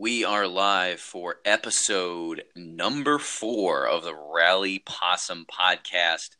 [0.00, 6.36] We are live for episode number four of the Rally Possum podcast.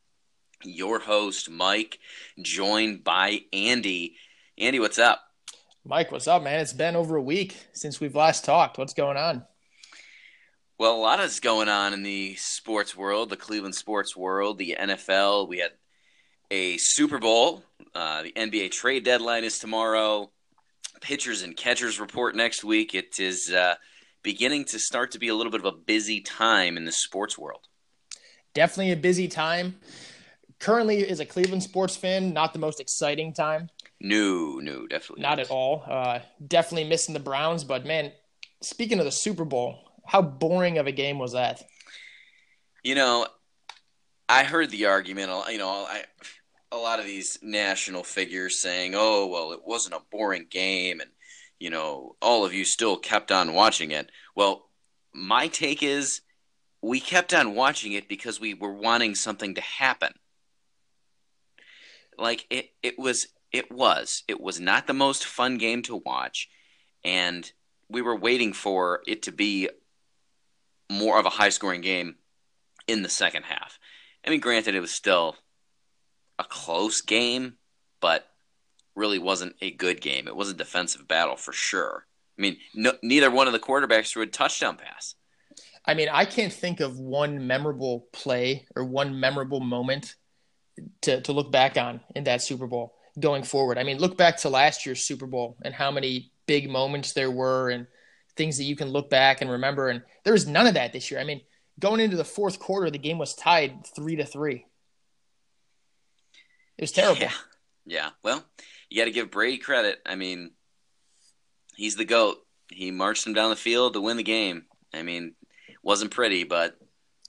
[0.63, 1.99] Your host, Mike,
[2.41, 4.15] joined by Andy.
[4.57, 5.25] Andy, what's up?
[5.85, 6.61] Mike, what's up, man?
[6.61, 8.79] It's been over a week since we've last talked.
[8.79, 9.45] What's going on?
[10.79, 14.77] Well, a lot is going on in the sports world, the Cleveland sports world, the
[14.79, 15.49] NFL.
[15.49, 15.73] We had
[16.53, 17.65] a Super Bowl.
[17.93, 20.31] Uh, the NBA trade deadline is tomorrow
[21.01, 22.95] pitchers and catchers report next week.
[22.95, 23.75] It is uh,
[24.23, 27.39] beginning to start to be a little bit of a busy time in the sports
[27.39, 27.67] world.
[28.55, 29.77] Definitely a busy time.
[30.59, 33.69] Currently, is a Cleveland sports fan, not the most exciting time.
[34.01, 35.39] No, no, definitely not, not.
[35.39, 35.85] at all.
[35.87, 38.13] Uh, definitely missing the Browns, but man,
[38.61, 41.63] speaking of the Super Bowl, how boring of a game was that?
[42.83, 43.27] You know,
[44.29, 45.31] I heard the argument.
[45.51, 46.05] You know, I
[46.71, 51.11] a lot of these national figures saying, "Oh, well, it wasn't a boring game," and
[51.59, 54.11] you know, all of you still kept on watching it.
[54.35, 54.71] Well,
[55.13, 56.21] my take is
[56.81, 60.13] we kept on watching it because we were wanting something to happen.
[62.17, 66.49] Like it, it was, it was, it was not the most fun game to watch,
[67.05, 67.51] and
[67.89, 69.69] we were waiting for it to be
[70.91, 72.17] more of a high scoring game
[72.87, 73.79] in the second half.
[74.27, 75.37] I mean, granted, it was still
[76.39, 77.55] a close game,
[78.01, 78.29] but
[78.95, 80.27] really wasn't a good game.
[80.27, 82.07] It was a defensive battle for sure.
[82.39, 85.15] I mean, no, neither one of the quarterbacks threw a touchdown pass.
[85.85, 90.17] I mean, I can't think of one memorable play or one memorable moment
[91.03, 93.79] to, to look back on in that Super Bowl going forward.
[93.79, 97.31] I mean, look back to last year's Super Bowl and how many big moments there
[97.31, 97.87] were and
[98.37, 99.89] things that you can look back and remember.
[99.89, 101.21] And there was none of that this year.
[101.21, 101.41] I mean,
[101.79, 104.67] going into the fourth quarter, the game was tied three to three.
[106.79, 107.21] It was terrible.
[107.21, 107.33] Yeah.
[107.85, 108.11] yeah.
[108.23, 108.45] Well,
[108.89, 110.01] you got to give Brady credit.
[110.07, 110.53] I mean,
[111.77, 112.39] he's the GOAT.
[112.71, 114.65] He marched them down the field to win the game.
[114.95, 115.35] I mean,
[115.83, 116.79] wasn't pretty, but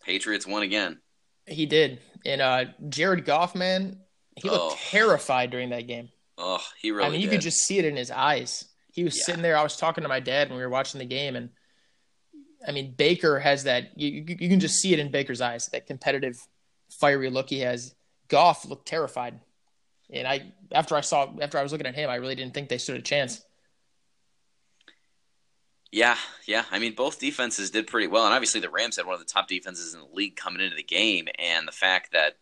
[0.06, 1.00] Patriots won again.
[1.46, 2.00] He did.
[2.26, 4.00] And uh, Jared Goff, man,
[4.36, 4.78] he looked oh.
[4.92, 6.10] terrified during that game.
[6.38, 7.36] Oh, he really I mean, you did.
[7.36, 8.66] could just see it in his eyes.
[8.92, 9.24] He was yeah.
[9.24, 9.58] sitting there.
[9.58, 11.50] I was talking to my dad when we were watching the game, and
[12.66, 13.98] I mean, Baker has that.
[13.98, 16.36] You, you can just see it in Baker's eyes, that competitive,
[17.00, 17.94] fiery look he has.
[18.30, 19.40] Goff looked terrified,
[20.10, 22.70] and I after I saw after I was looking at him, I really didn't think
[22.70, 23.42] they stood a chance.
[25.92, 26.66] Yeah, yeah.
[26.70, 29.26] I mean, both defenses did pretty well, and obviously the Rams had one of the
[29.26, 32.38] top defenses in the league coming into the game, and the fact that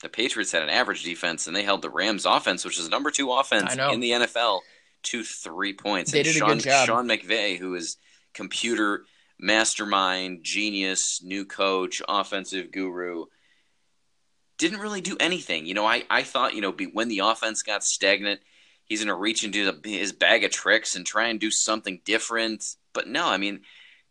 [0.00, 2.90] the Patriots had an average defense and they held the Rams offense, which is the
[2.90, 4.60] number two offense in the NFL,
[5.04, 6.12] to three points.
[6.12, 6.86] They and did Sean, a good job.
[6.86, 7.96] Sean McVay, who is
[8.34, 9.04] computer
[9.38, 13.24] mastermind, genius, new coach, offensive guru,
[14.58, 15.66] didn't really do anything.
[15.66, 18.40] You know, I, I thought, you know, be, when the offense got stagnant,
[18.84, 22.00] he's going to reach into the, his bag of tricks and try and do something
[22.04, 22.64] different.
[22.92, 23.60] But no, I mean,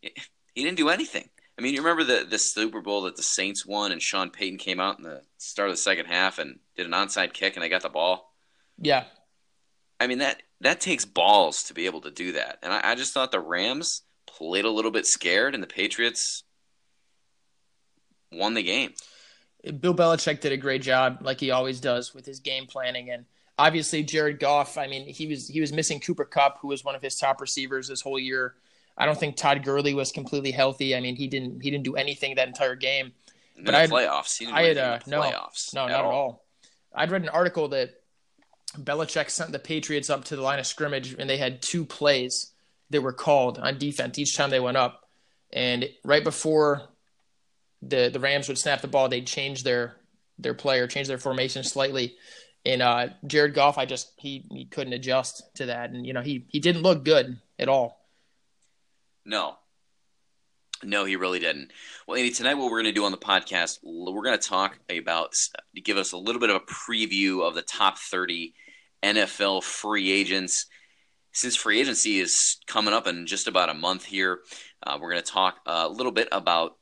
[0.00, 0.10] he
[0.54, 1.28] didn't do anything.
[1.58, 4.58] I mean, you remember the, the Super Bowl that the Saints won and Sean Payton
[4.58, 7.62] came out in the start of the second half and did an onside kick and
[7.62, 8.34] they got the ball?
[8.76, 9.04] Yeah.
[10.00, 12.58] I mean, that, that takes balls to be able to do that.
[12.62, 16.42] And I, I just thought the Rams played a little bit scared and the Patriots
[18.32, 18.94] won the game.
[19.72, 23.10] Bill Belichick did a great job, like he always does, with his game planning.
[23.10, 23.24] And
[23.58, 24.76] obviously, Jared Goff.
[24.76, 27.40] I mean, he was he was missing Cooper Kupp, who was one of his top
[27.40, 28.54] receivers this whole year.
[28.96, 30.94] I don't think Todd Gurley was completely healthy.
[30.94, 33.12] I mean, he didn't he didn't do anything that entire game.
[33.56, 34.38] No but I playoffs.
[34.38, 35.74] He didn't I had uh, no playoffs.
[35.74, 36.10] No, not all.
[36.10, 36.44] at all.
[36.94, 37.94] I'd read an article that
[38.78, 42.52] Belichick sent the Patriots up to the line of scrimmage, and they had two plays
[42.90, 45.08] that were called on defense each time they went up.
[45.52, 46.88] And right before
[47.88, 49.96] the the Rams would snap the ball, they'd change their
[50.38, 52.16] their player, change their formation slightly.
[52.66, 56.22] And uh, Jared Goff, I just he he couldn't adjust to that, and you know
[56.22, 58.00] he he didn't look good at all.
[59.26, 59.56] No,
[60.82, 61.70] no, he really didn't.
[62.06, 64.78] Well, Andy, tonight what we're going to do on the podcast, we're going to talk
[64.90, 65.34] about
[65.82, 68.54] give us a little bit of a preview of the top thirty
[69.02, 70.66] NFL free agents.
[71.32, 74.40] Since free agency is coming up in just about a month here,
[74.84, 76.76] uh, we're going to talk a little bit about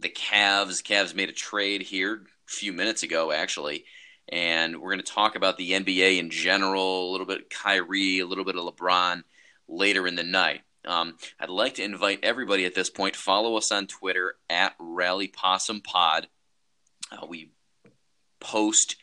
[0.00, 0.82] the Cavs.
[0.82, 3.84] Cavs made a trade here a few minutes ago, actually.
[4.28, 8.20] And we're going to talk about the NBA in general, a little bit of Kyrie,
[8.20, 9.22] a little bit of LeBron
[9.68, 10.60] later in the night.
[10.86, 15.28] Um, I'd like to invite everybody at this point, follow us on Twitter at Rally
[15.28, 16.28] Possum Pod.
[17.10, 17.50] Uh, we
[18.40, 18.96] post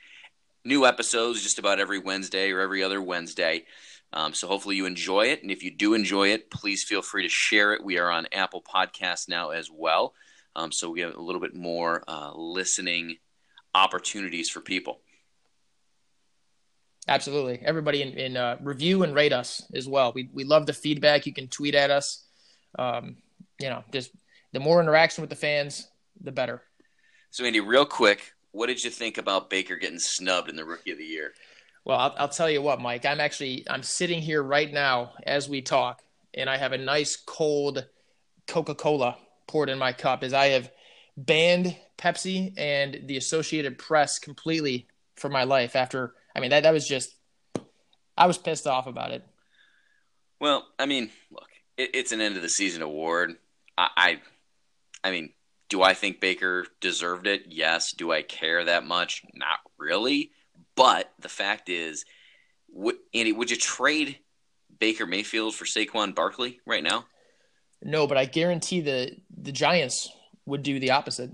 [0.64, 3.66] new episodes just about every Wednesday or every other Wednesday.
[4.14, 5.42] Um, so hopefully you enjoy it.
[5.42, 7.84] And if you do enjoy it, please feel free to share it.
[7.84, 10.14] We are on Apple Podcasts now as well.
[10.56, 13.18] Um, so we have a little bit more uh, listening
[13.74, 15.02] opportunities for people.
[17.08, 17.60] Absolutely.
[17.64, 20.12] Everybody in, in uh, review and rate us as well.
[20.16, 21.26] We we love the feedback.
[21.26, 22.26] You can tweet at us.
[22.80, 23.18] Um,
[23.60, 24.12] you know, just
[24.54, 25.88] the more interaction with the fans,
[26.20, 26.64] the better.
[27.30, 30.92] So, Andy, real quick, what did you think about Baker getting snubbed in the Rookie
[30.92, 31.34] of the Year?
[31.84, 33.06] Well, I'll, I'll tell you what, Mike.
[33.06, 36.02] I'm actually I'm sitting here right now as we talk,
[36.34, 37.86] and I have a nice cold
[38.48, 40.72] Coca-Cola poured in my cup is I have
[41.18, 46.74] banned Pepsi and the Associated Press completely for my life after I mean that that
[46.74, 47.16] was just
[48.18, 49.24] I was pissed off about it.
[50.40, 53.36] Well, I mean, look, it, it's an end of the season award.
[53.78, 54.22] I, I,
[55.04, 55.32] I mean,
[55.70, 57.46] do I think Baker deserved it?
[57.50, 57.92] Yes.
[57.92, 59.24] Do I care that much?
[59.34, 60.32] Not really.
[60.76, 62.06] But the fact is,
[62.74, 64.20] w- Andy, would you trade
[64.80, 67.06] Baker Mayfield for Saquon Barkley right now?
[67.86, 70.10] No, but I guarantee the the Giants
[70.48, 71.30] would do the opposite.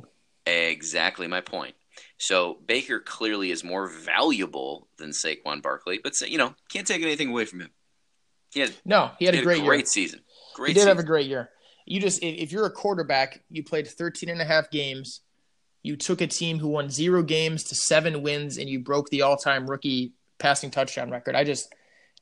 [0.45, 1.75] Exactly my point.
[2.18, 7.30] So Baker clearly is more valuable than Saquon Barkley, but you know can't take anything
[7.30, 7.69] away from him.
[8.53, 9.86] He had, no, he had, he a great, great year.
[9.86, 10.19] season.
[10.53, 10.68] Great.
[10.68, 10.89] He did season.
[10.89, 11.50] have a great year.
[11.86, 15.21] You just if you're a quarterback, you played 13 and a half games.
[15.83, 19.21] You took a team who won zero games to seven wins, and you broke the
[19.21, 21.33] all-time rookie passing touchdown record.
[21.33, 21.74] I just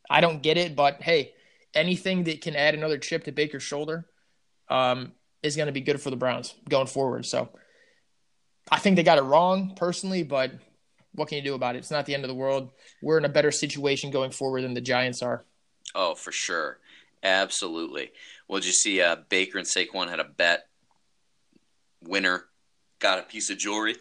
[0.07, 1.33] I don't get it, but hey,
[1.73, 4.05] anything that can add another chip to Baker's shoulder
[4.69, 5.13] um,
[5.43, 7.25] is going to be good for the Browns going forward.
[7.25, 7.49] So
[8.71, 10.51] I think they got it wrong personally, but
[11.13, 11.79] what can you do about it?
[11.79, 12.71] It's not the end of the world.
[13.01, 15.43] We're in a better situation going forward than the Giants are.
[15.95, 16.79] Oh, for sure.
[17.23, 18.11] Absolutely.
[18.47, 20.67] Well, did you see uh, Baker and Saquon had a bet?
[22.01, 22.45] Winner
[22.99, 23.95] got a piece of jewelry.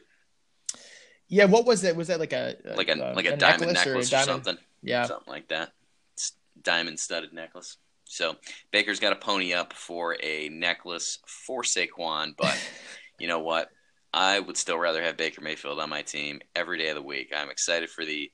[1.29, 1.97] Yeah, what was that?
[1.97, 4.25] Was that like a, like a, a like a, a diamond necklace, necklace, or, or,
[4.25, 4.45] diamond?
[4.45, 4.65] something?
[4.83, 5.73] Yeah, something like that.
[6.15, 6.33] It's
[6.63, 7.77] diamond studded necklace.
[8.09, 8.37] So
[8.73, 12.59] Baker's got a pony up for a necklace for Saquon, but
[13.19, 13.71] you know what?
[14.13, 17.31] I would still rather have Baker Mayfield on my team every day of the week.
[17.37, 18.33] I'm excited for the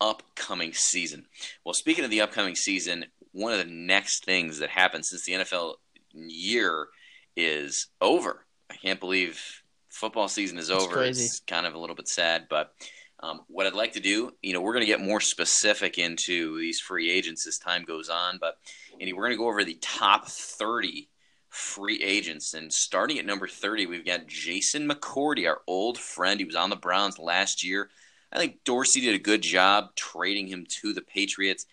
[0.00, 1.26] upcoming season.
[1.64, 5.32] Well, speaking of the upcoming season, one of the next things that happened since the
[5.32, 5.74] NFL
[6.12, 6.88] year
[7.36, 8.44] is over.
[8.70, 9.40] I can't believe
[9.88, 10.92] football season is It's over.
[10.92, 11.24] crazy.
[11.24, 12.72] It's kind of a little bit sad, but
[13.20, 16.58] um, what I'd like to do, you know, we're going to get more specific into
[16.58, 18.56] these free agents as time goes on, but
[19.00, 21.08] Andy, we're going to go over the top 30
[21.48, 22.54] free agents.
[22.54, 26.40] And starting at number 30, we've got Jason McCourty, our old friend.
[26.40, 27.90] He was on the Browns last year.
[28.32, 31.66] I think Dorsey did a good job trading him to the Patriots,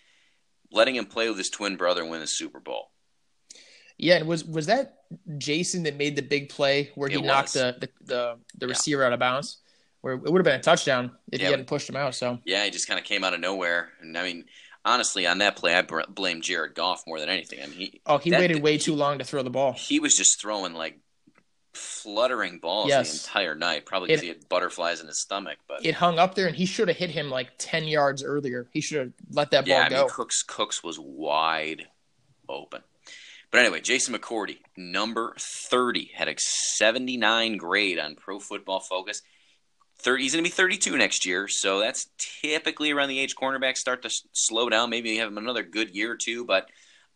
[0.71, 2.91] letting him play with his twin brother and win the Super Bowl.
[3.97, 4.17] yeah.
[4.17, 4.97] And was was that
[5.37, 8.69] Jason that made the big play where he It knocked the the, the, the Yeah.
[8.69, 9.57] receiver out of bounds?
[10.01, 12.13] Where it would have been a touchdown if Yeah, he hadn't pushed him out.
[12.15, 13.89] So Yeah, he just kind of came out of nowhere.
[14.01, 14.45] And I mean,
[14.85, 17.61] honestly, on that play, I br- blame Jared Goff more than anything.
[17.61, 19.73] I mean, he, oh, he That- waited way too long to throw the ball.
[19.73, 20.99] he was just throwing like
[21.73, 23.11] fluttering balls Yes.
[23.23, 25.57] the entire night, probably because he had butterflies in his stomach.
[25.67, 28.69] But It hung up there, and he should have hit him like ten yards earlier.
[28.73, 30.01] He should have let that ball yeah, I go.
[30.01, 31.87] mean, Cooks Cooks was wide
[32.49, 32.81] open.
[33.51, 39.21] But anyway, Jason McCourty, number thirty, had a seventy-nine grade on Pro Football Focus.
[40.03, 43.77] 30, he's going to be 32 next year, so that's typically around the age cornerbacks
[43.77, 44.89] start to s- slow down.
[44.89, 46.67] Maybe have him another good year or two, but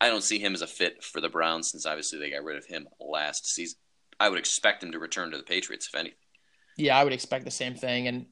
[0.01, 2.57] I don't see him as a fit for the Browns since obviously they got rid
[2.57, 3.77] of him last season.
[4.19, 6.17] I would expect him to return to the Patriots if anything.
[6.77, 8.07] Yeah, I would expect the same thing.
[8.07, 8.25] And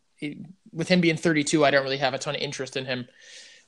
[0.72, 3.08] with him being 32, I don't really have a ton of interest in him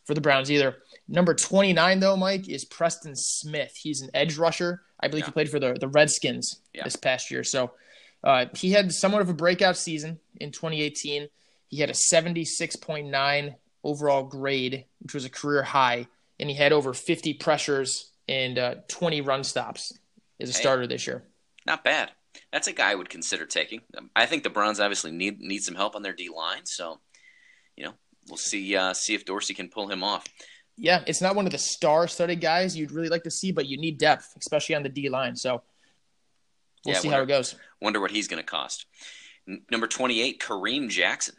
[0.05, 0.77] for the Browns either.
[1.07, 3.73] Number 29, though, Mike, is Preston Smith.
[3.81, 4.81] He's an edge rusher.
[4.99, 5.27] I believe Yeah.
[5.27, 6.83] he played for the, the Redskins Yeah.
[6.83, 7.43] this past year.
[7.43, 7.71] So
[8.25, 11.29] uh, he had somewhat of a breakout season in 2018.
[11.69, 16.07] He had a 76.9 overall grade, which was a career high,
[16.39, 19.93] and he had over 50 pressures and uh, 20 run stops
[20.39, 20.59] as a Hey.
[20.61, 21.23] starter this year.
[21.65, 22.11] Not bad.
[22.51, 23.81] That's a guy I would consider taking.
[23.97, 26.99] Um, I think the Browns obviously need need some help on their D line, so
[27.77, 27.93] you know
[28.27, 30.25] we'll see uh, see if Dorsey can pull him off.
[30.77, 33.77] Yeah, it's not one of the star-studded guys you'd really like to see, but you
[33.77, 35.35] need depth, especially on the D line.
[35.37, 35.61] So
[36.85, 37.55] we'll Yeah, see wonder- how it goes.
[37.81, 38.85] Wonder what he's going to cost.
[39.47, 41.35] N- number twenty eight, Kareem Jackson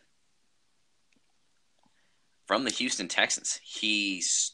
[2.47, 3.61] from the Houston Texans.
[3.65, 4.53] He s-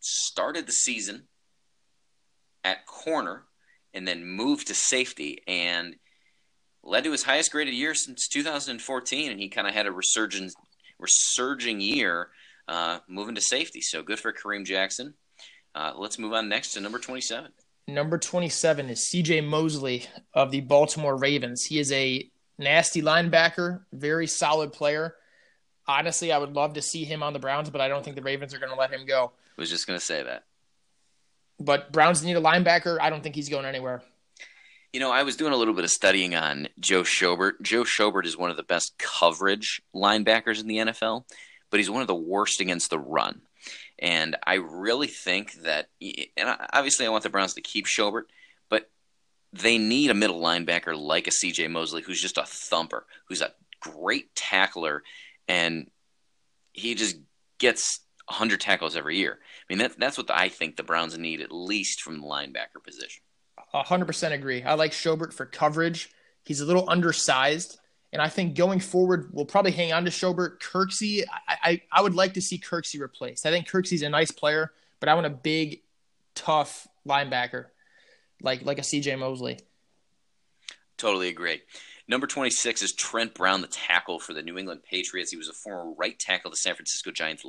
[0.00, 1.28] started the season
[2.64, 3.44] at corner
[3.94, 5.96] and then moved to safety and
[6.82, 10.54] led to his highest graded year since 2014 and he kind of had a resurgence
[10.98, 12.28] resurging year
[12.66, 15.14] uh, moving to safety so good for kareem jackson
[15.74, 17.50] uh, let's move on next to number 27
[17.88, 20.04] Number 27 is CJ Mosley
[20.34, 21.64] of the Baltimore Ravens.
[21.64, 25.14] He is a nasty linebacker, very solid player.
[25.86, 28.22] Honestly, I would love to see him on the Browns, but I don't think the
[28.22, 29.32] Ravens are going to let him go.
[29.56, 30.44] was just going to say that
[31.58, 33.00] But Browns need a linebacker.
[33.00, 34.02] I don't think he's going anywhere.
[34.92, 38.24] you know i was doing a little bit of studying on joe schobert joe schobert
[38.26, 41.24] is one of the best coverage linebackers in the nfl
[41.70, 43.42] but he's one of the worst against the run.
[43.98, 45.88] And I really think that,
[46.36, 48.24] and obviously I want the Browns to keep Schobert,
[48.68, 48.90] but
[49.52, 53.52] they need a middle linebacker like a CJ Mosley who's just a thumper, who's a
[53.80, 55.02] great tackler,
[55.48, 55.90] and
[56.72, 57.16] he just
[57.58, 59.38] gets 100 tackles every year.
[59.40, 62.82] I mean, that, that's what I think the Browns need at least from the linebacker
[62.84, 63.22] position.
[63.74, 64.62] 100% agree.
[64.62, 66.10] I like Schobert for coverage.
[66.44, 67.78] He's a little undersized.
[68.12, 70.60] And I think going forward, we'll probably hang on to Schobert.
[70.60, 73.44] Kirksey, I, I, I would like to see Kirksey replaced.
[73.44, 75.82] I think Kirksey's a nice player, but I want a big,
[76.34, 77.66] tough linebacker
[78.42, 79.58] like like a CJ Mosley.
[80.96, 81.62] Totally agree.
[82.08, 85.30] Number 26 is Trent Brown, the tackle for the New England Patriots.
[85.30, 87.44] He was a former right tackle of the San Francisco Giants.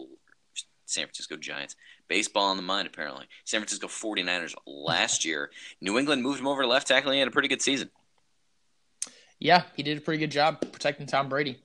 [0.85, 1.75] San Francisco Giants.
[2.07, 3.25] Baseball on the mind, apparently.
[3.45, 5.51] San Francisco 49ers last year.
[5.81, 7.11] New England moved him over to left tackle.
[7.11, 7.89] He had a pretty good season.
[9.39, 11.61] Yeah, he did a pretty good job protecting Tom Brady.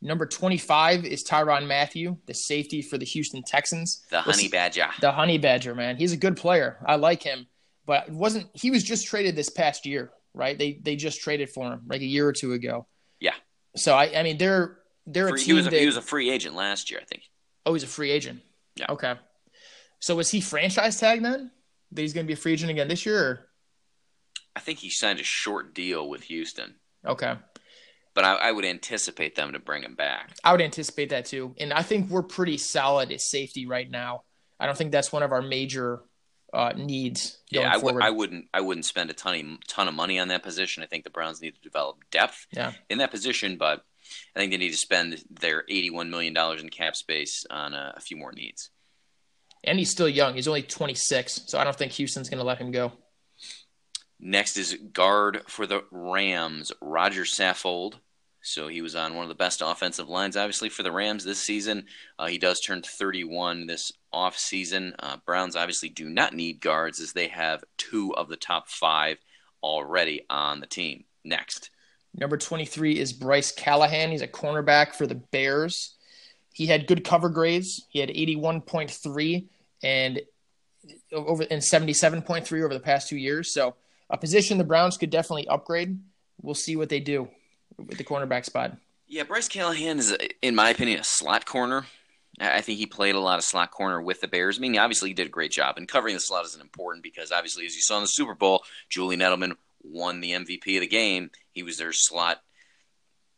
[0.00, 4.04] Number 25 is Tyrann Mathieu, the safety for the Houston Texans.
[4.10, 4.88] The Honey Badger.
[5.00, 5.96] The Honey Badger, man.
[5.96, 6.78] He's a good player.
[6.86, 7.46] I like him.
[7.84, 10.58] But wasn't he was just traded this past year, right?
[10.58, 12.86] They they just traded for him like a year or two ago.
[13.18, 13.34] Yeah.
[13.76, 15.96] So I I mean they're they're free, a team he was a, that, he was
[15.96, 17.22] a free agent last year, I think.
[17.64, 18.42] Oh, he's a free agent.
[18.76, 18.86] Yeah.
[18.90, 19.14] Okay.
[20.00, 21.50] So was he franchise tag then?
[21.92, 23.18] That he's going to be a free agent again this year?
[23.18, 23.48] Or?
[24.54, 26.74] I think he signed a short deal with Houston.
[27.08, 27.34] Okay.
[28.14, 30.32] But I, I, would anticipate them to bring him back.
[30.42, 31.54] I would anticipate that too.
[31.58, 34.22] And I think we're pretty solid at safety right now.
[34.58, 36.00] I don't think that's one of our major
[36.52, 37.38] uh, needs.
[37.50, 38.46] yeah, I w- I wouldn't.
[38.52, 40.82] I wouldn't spend a ton of ton of money on that position.
[40.82, 42.72] I think the Browns need to develop depth yeah.
[42.88, 43.84] in that position, but
[44.34, 47.94] I think they need to spend their eighty-one million dollars in cap space on a,
[47.96, 48.70] a few more needs
[49.64, 50.34] and he's still young.
[50.34, 52.92] He's only 26, so I don't think Houston's going to let him go.
[54.20, 57.94] Next is guard for the Rams, Roger Saffold.
[58.40, 61.40] So he was on one of the best offensive lines, obviously, for the Rams this
[61.40, 61.86] season.
[62.18, 64.94] Uh, he does turn 31 this offseason.
[64.98, 69.18] Uh, Browns obviously do not need guards as they have two of the top five
[69.62, 71.04] already on the team.
[71.24, 71.70] Next.
[72.14, 74.10] Number 23 is Bryce Callahan.
[74.10, 75.94] He's a cornerback for the Bears.
[76.52, 77.86] He had good cover grades.
[77.88, 79.46] He had 81.3
[79.82, 80.20] and
[81.12, 83.52] over and 77.3 over the past two years.
[83.52, 83.74] So
[84.10, 85.98] a position the Browns could definitely upgrade.
[86.40, 87.28] We'll see what they do
[87.76, 88.76] with the cornerback spot.
[89.06, 91.86] Yeah, Bryce Callahan is, in my opinion, a slot corner.
[92.40, 94.58] I think he played a lot of slot corner with the Bears.
[94.58, 97.32] I mean, obviously, he did a great job, and covering the slot isn't important because,
[97.32, 100.86] obviously, as you saw in the Super Bowl, Julian Edelman won the MVP of the
[100.86, 101.30] game.
[101.52, 102.42] He was their slot,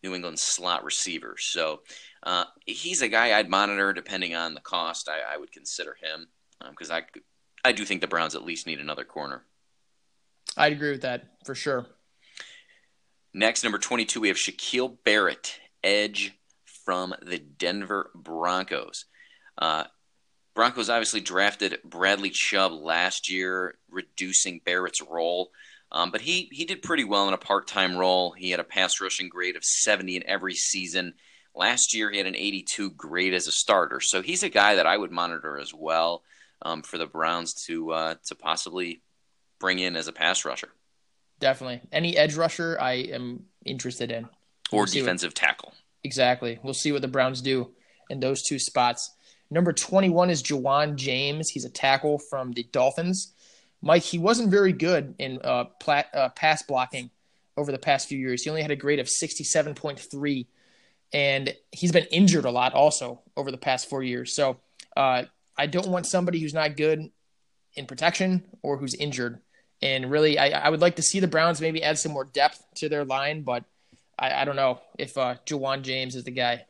[0.03, 1.37] New England slot receiver.
[1.39, 1.81] So
[2.23, 5.09] uh, he's a guy I'd monitor depending on the cost.
[5.09, 6.29] I, I would consider him
[6.71, 7.21] because um, I
[7.69, 9.43] I do think the Browns at least need another corner.
[10.57, 11.87] I'd agree with that for sure.
[13.33, 16.35] Next, number 22, we have Shaquille Barrett, edge
[16.85, 19.05] from the Denver Broncos.
[19.57, 19.85] Uh,
[20.55, 25.53] Broncos obviously drafted Bradley Chubb last year, reducing Barrett's role.
[25.93, 28.33] Um, but he, he did pretty well in a part time role.
[28.33, 31.15] He had a pass rushing grade of 70 in every season.
[31.55, 34.87] Last year, he had an 82 grade as a starter, so he's a guy that
[34.87, 36.23] I would monitor as well
[36.63, 39.03] um, for the Browns to uh, to possibly
[39.61, 40.71] bring in as a pass rusher.
[41.39, 44.25] Definitely, any edge rusher I am interested in,
[44.73, 45.75] or we'll defensive what, tackle.
[46.03, 47.71] Exactly, we'll see what the Browns do
[48.09, 49.15] in those two spots.
[49.51, 51.49] Number 21 is Ja'Wuan James.
[51.49, 53.33] He's a tackle from the Dolphins.
[53.83, 57.11] Mike, he wasn't very good in uh, plat, uh, pass blocking
[57.57, 58.43] over the past few years.
[58.43, 60.47] He only had a grade of 67.3
[61.13, 64.35] and he's been injured a lot also over the past four years.
[64.35, 64.59] So
[64.97, 65.25] uh,
[65.57, 67.11] I don't want somebody who's not good
[67.75, 69.41] in protection or who's injured.
[69.83, 72.63] And really, I, I, would like to see the Browns maybe add some more depth
[72.77, 73.65] to their line, but
[74.19, 76.67] I, I don't know if uh, Ja'Wuan James is the guy.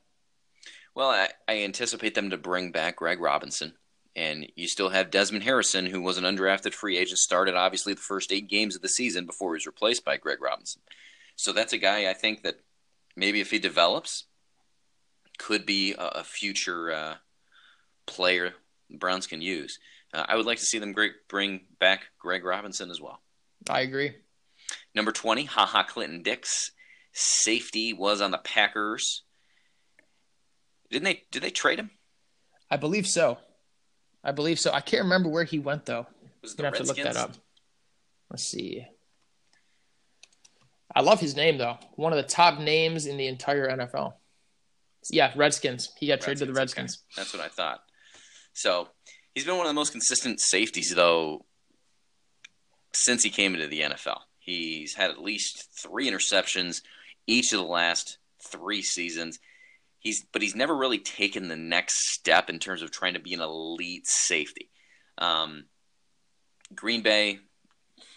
[0.95, 3.75] Well, I, I anticipate them to bring back Greg Robinson.
[4.17, 8.00] And you still have Desmond Harrison, who was an undrafted free agent, started obviously the
[8.00, 10.83] first eight games of the season before he was replaced by Greg Robinson.
[11.37, 12.61] So that's a guy I think that
[13.17, 14.25] maybe if he develops,
[15.38, 17.14] could be a, a future uh,
[18.07, 18.52] player
[18.90, 19.79] the Browns can use.
[20.12, 23.21] Uh, I would like to see them great, bring back Greg Robinson as well.
[23.69, 24.12] I agree.
[24.95, 26.73] Number 20, haha Ha Clinton-Dix.
[27.12, 29.25] Safety was on the Packers.
[30.90, 31.90] Didn't they did they trade him?
[32.71, 33.38] I believe so.
[34.23, 34.73] I believe so.
[34.73, 36.07] I can't remember where he went though.
[36.43, 36.99] Was gonna have Redskins?
[36.99, 37.33] to look that up.
[38.31, 38.87] Let's see.
[40.95, 41.79] I love his name though.
[41.95, 44.14] One of the top names in the entire NFL.
[45.11, 45.93] Yeah, Redskins.
[45.99, 47.02] He got Redskins, traded to the Redskins.
[47.12, 47.23] Okay.
[47.23, 47.81] That's what I thought.
[48.52, 48.88] So
[49.34, 51.44] he's been one of the most consistent safeties, though,
[52.92, 54.20] since he came into the NFL.
[54.38, 56.82] He's had at least three interceptions
[57.26, 59.38] each of the last three seasons.
[59.99, 63.34] He's but he's never really taken the next step in terms of trying to be
[63.34, 64.70] an elite safety.
[65.18, 65.64] Um,
[66.75, 67.40] Green Bay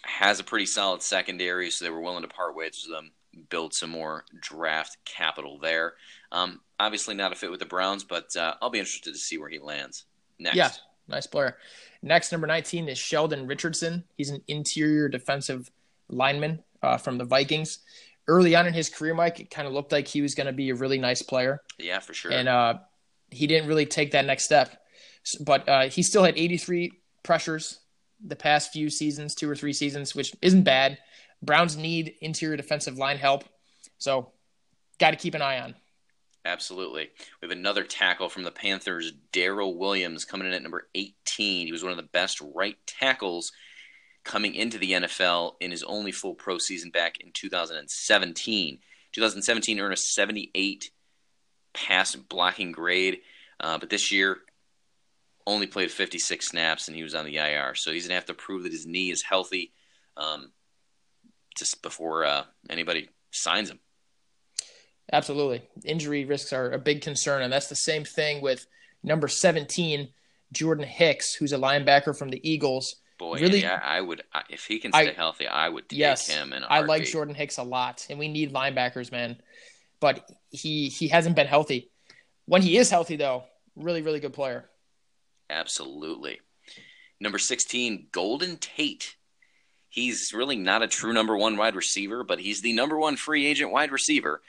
[0.02, 3.12] has a pretty solid secondary, so they were willing to part ways with them,
[3.50, 5.94] build some more draft capital there.
[6.32, 9.38] Um, obviously, not a fit with the Browns, but uh, I'll be interested to see
[9.38, 10.04] where he lands
[10.38, 10.56] next.
[10.56, 10.70] Yeah,
[11.08, 11.56] nice player.
[12.02, 14.04] Next, number 19 is Sheldon Richardson.
[14.16, 15.70] He's an interior defensive
[16.08, 17.78] lineman uh, from the Vikings.
[18.26, 20.52] Early on in his career, Mike, it kind of looked like he was going to
[20.52, 21.60] be a really nice player.
[21.78, 22.32] Yeah, for sure.
[22.32, 22.78] And uh,
[23.30, 24.80] he didn't really take that next step.
[25.40, 26.92] But uh, he still had 83
[27.22, 27.80] pressures
[28.24, 30.98] the past few seasons, two or three seasons, which isn't bad.
[31.42, 33.44] Browns need interior defensive line help.
[33.98, 34.32] So,
[34.98, 35.74] got to keep an eye on.
[36.44, 37.08] Absolutely.
[37.40, 41.66] We have another tackle from the Panthers, Daryl Williams, coming in at number 18.
[41.66, 43.52] He was one of the best right tackles
[44.24, 48.78] coming into the NFL in his only full pro season back in 2017.
[49.12, 50.90] 2017 earned a 78
[51.72, 53.20] pass blocking grade,
[53.60, 54.38] uh, but this year
[55.46, 57.74] only played 56 snaps and he was on the IR.
[57.74, 59.72] So he's going to have to prove that his knee is healthy
[60.16, 60.52] um,
[61.56, 63.78] just before uh, anybody signs him.
[65.12, 65.62] Absolutely.
[65.84, 68.66] Injury risks are a big concern, and that's the same thing with
[69.02, 70.08] number 17,
[70.52, 72.96] Jordan Hicks, who's a linebacker from the Eagles.
[73.18, 76.26] Boy, really, yeah, I would if he can stay I, healthy, I would take yes,
[76.26, 76.52] him.
[76.52, 79.36] And I like Jordan Hicks a lot, and we need linebackers, man.
[80.00, 81.90] But he he hasn't been healthy.
[82.46, 83.44] When he is healthy, though,
[83.76, 84.68] really really good player.
[85.48, 86.40] Absolutely.
[87.20, 89.16] Number 16, Golden Tate.
[89.88, 93.46] He's really not a true number one wide receiver, but he's the number one free
[93.46, 94.42] agent wide receiver.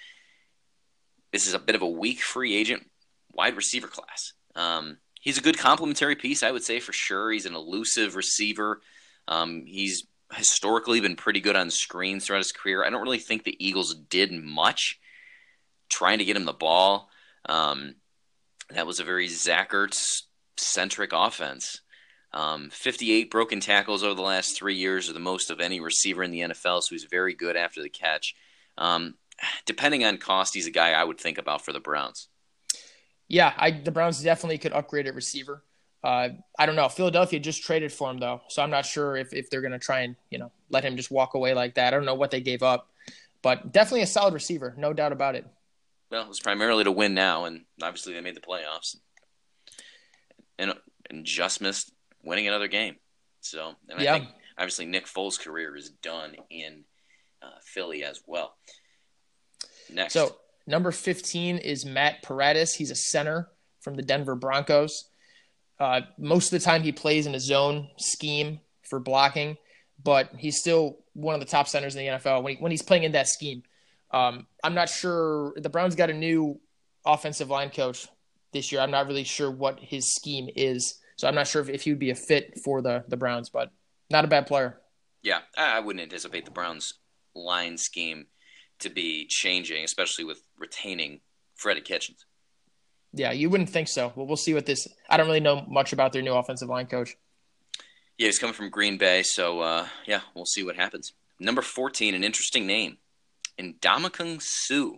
[1.32, 2.90] This is a bit of a weak free agent
[3.32, 4.34] wide receiver class.
[4.56, 7.32] Um, he's a good complementary piece, I would say for sure.
[7.32, 8.82] He's an elusive receiver.
[9.28, 12.84] Um, he's historically been pretty good on screens throughout his career.
[12.84, 15.00] I don't really think the Eagles did much
[15.90, 17.10] trying to get him the ball.
[17.48, 17.96] Um,
[18.70, 20.24] that was a very Zach Ertz
[20.58, 21.82] centric offense.
[22.34, 26.24] Um, 58 broken tackles over the last three years are the most of any receiver
[26.24, 28.36] in the NFL, so he's very good after the catch.
[28.78, 29.16] Um,
[29.66, 32.28] depending on cost, he's a guy I would think about for the Browns.
[33.28, 35.64] Yeah, I, the Browns definitely could upgrade at receiver.
[36.04, 36.88] Uh, I don't know.
[36.88, 39.80] Philadelphia just traded for him though, so I'm not sure if, if they're going to
[39.80, 41.94] try and you know let him just walk away like that.
[41.94, 42.90] I don't know what they gave up,
[43.42, 45.48] but definitely a solid receiver, no doubt about it.
[46.12, 48.98] Well, it was primarily to win now, and obviously they made the playoffs
[50.60, 50.76] and
[51.10, 51.92] and just missed
[52.24, 52.98] winning another game.
[53.42, 54.14] So, and yeah.
[54.14, 56.84] I think obviously Nick Foles' career is done in
[57.42, 58.56] uh, Philly as well.
[59.92, 60.36] Next, so
[60.68, 62.74] number fifteen is Matt Paradis.
[62.74, 63.50] He's a center
[63.82, 65.06] from the Denver Broncos.
[65.80, 69.58] Uh, most of the time, he plays in a zone scheme for blocking,
[70.04, 72.82] but he's still one of the top centers in the NFL when, he, when he's
[72.82, 73.64] playing in that scheme.
[74.12, 75.54] Um, I'm not sure.
[75.58, 76.60] The Browns got a new
[77.06, 78.08] offensive line coach
[78.54, 78.82] this year.
[78.82, 81.92] I'm not really sure what his scheme is, so I'm not sure if, if he
[81.92, 83.50] would be a fit for the the Browns.
[83.50, 83.72] But
[84.10, 84.80] not a bad player.
[85.22, 86.94] Yeah, I wouldn't anticipate the Browns
[87.34, 88.28] line scheme
[88.80, 91.22] to be changing, especially with retaining
[91.56, 92.26] Freddie Kitchens.
[93.14, 94.12] Yeah, you wouldn't think so.
[94.16, 94.88] Well, we'll see what this.
[95.10, 97.16] I don't really know much about their new offensive line coach.
[98.18, 101.14] Yeah, he's coming from Green Bay, so uh, yeah, we'll see what happens.
[101.40, 102.98] Number fourteen, an interesting name,
[103.60, 104.98] Ndamukong Suh.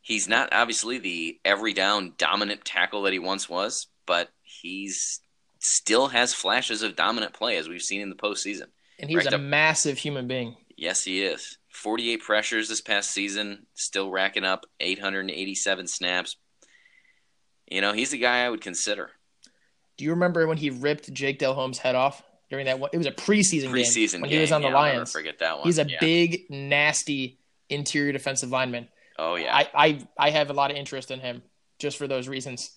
[0.00, 5.20] He's not obviously the every down dominant tackle that he once was, but he's
[5.58, 8.66] still has flashes of dominant play as we've seen in the postseason.
[8.98, 10.56] And he's a up, massive human being.
[10.76, 11.57] Yes, he is.
[11.78, 16.36] 48 pressures this past season, still racking up 887 snaps.
[17.70, 19.10] You know, he's the guy I would consider.
[19.96, 22.90] Do you remember when he ripped Jake Delhomme's head off during that one?
[22.92, 24.38] It was a preseason, preseason game when game.
[24.38, 25.12] he was on the yeah, Lions.
[25.12, 25.66] forget that one.
[25.66, 25.98] He's a yeah.
[26.00, 27.38] big, nasty
[27.68, 28.88] interior defensive lineman.
[29.18, 29.54] Oh yeah.
[29.54, 31.42] I, I I have a lot of interest in him
[31.78, 32.72] just for those reasons.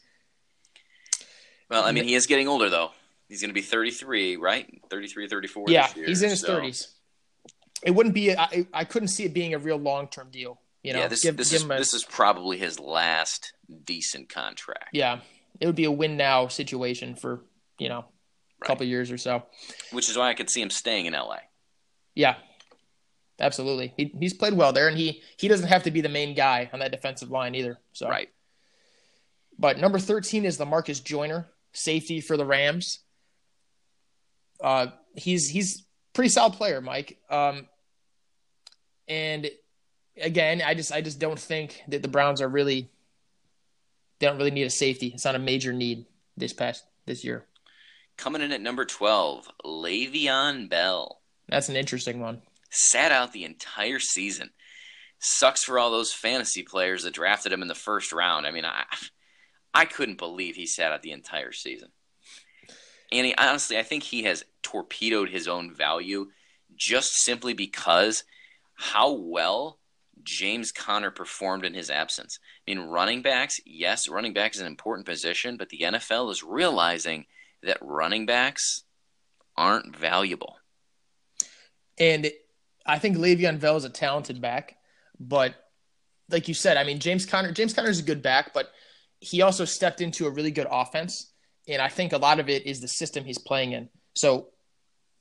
[1.70, 2.92] Well, I mean, he is getting older though.
[3.30, 4.68] He's going to be 33, right?
[4.90, 6.60] 33 34 Yeah, year, he's in his so.
[6.60, 6.88] 30s.
[7.84, 11.00] It wouldn't be I I couldn't see it being a real long-term deal, you know.
[11.00, 13.54] Yeah, this, give, this give is a, this is probably his last
[13.86, 14.90] decent contract.
[14.94, 15.20] Yeah.
[15.60, 17.44] It would be a win now situation for,
[17.78, 18.68] you know, a right.
[18.68, 19.44] couple years or so.
[19.92, 21.38] Which is why I could see him staying in LA.
[22.16, 22.36] Yeah,
[23.40, 23.94] absolutely.
[23.98, 26.70] He, he's played well there, and he he doesn't have to be the main guy
[26.74, 27.80] on that defensive line either.
[27.94, 28.30] So right.
[29.58, 33.00] But number thirteen is the Marcus Joyner, safety for the Rams.
[34.62, 37.20] Uh, he's he's pretty solid player, Mike.
[37.30, 37.68] Um,
[39.12, 39.52] and
[40.22, 42.90] again, I just I just don't think that the Browns are really
[44.20, 45.12] they don't really need a safety.
[45.14, 46.06] It's not a major need
[46.38, 47.46] this past this year.
[48.18, 51.22] Coming in at number twelve, Le'Veon Bell.
[51.50, 54.50] That's an interesting one sat out the entire season.
[55.20, 58.48] sucks for all those fantasy players that drafted him in the first round.
[58.48, 58.86] I mean, I
[59.74, 61.90] I couldn't believe he sat out the entire season.
[63.12, 66.30] And he, honestly, I think he has torpedoed his own value
[66.76, 68.24] just simply because
[68.82, 69.78] how well
[70.24, 72.40] James Conner performed in his absence.
[72.68, 76.42] I mean, running backs, yes, running back is an important position, but the NFL is
[76.42, 77.26] realizing
[77.62, 78.84] that running backs
[79.56, 80.58] aren't valuable.
[82.00, 82.32] And
[82.84, 84.78] I think Le'Veon Bell is a talented back,
[85.20, 85.54] but
[86.30, 88.72] like you said, I mean, James Conner, James Conner is a good back, but
[89.20, 91.32] he also stepped into a really good offense.
[91.68, 93.90] And I think a lot of it is the system he's playing in.
[94.16, 94.48] So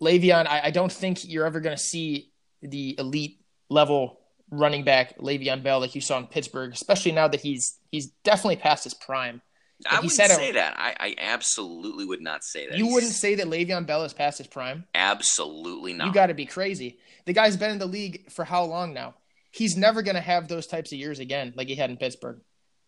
[0.00, 2.30] Le'Veon, I, I don't think you're ever going to see
[2.62, 3.39] the elite
[3.70, 4.18] level
[4.50, 8.56] running back Le'Veon Bell like you saw in Pittsburgh, especially now that he's he's definitely
[8.56, 9.40] past his prime.
[9.88, 10.74] I wouldn't say a, that.
[10.78, 12.76] I, I, absolutely would not say that.
[12.76, 14.84] You he's, wouldn't say that Le'Veon Bell is past his prime?
[14.94, 16.08] Absolutely not.
[16.08, 16.98] You got to be crazy.
[17.24, 19.14] The guy's been in the league for how long now?
[19.50, 22.40] He's never going to have those types of years again like he had in Pittsburgh.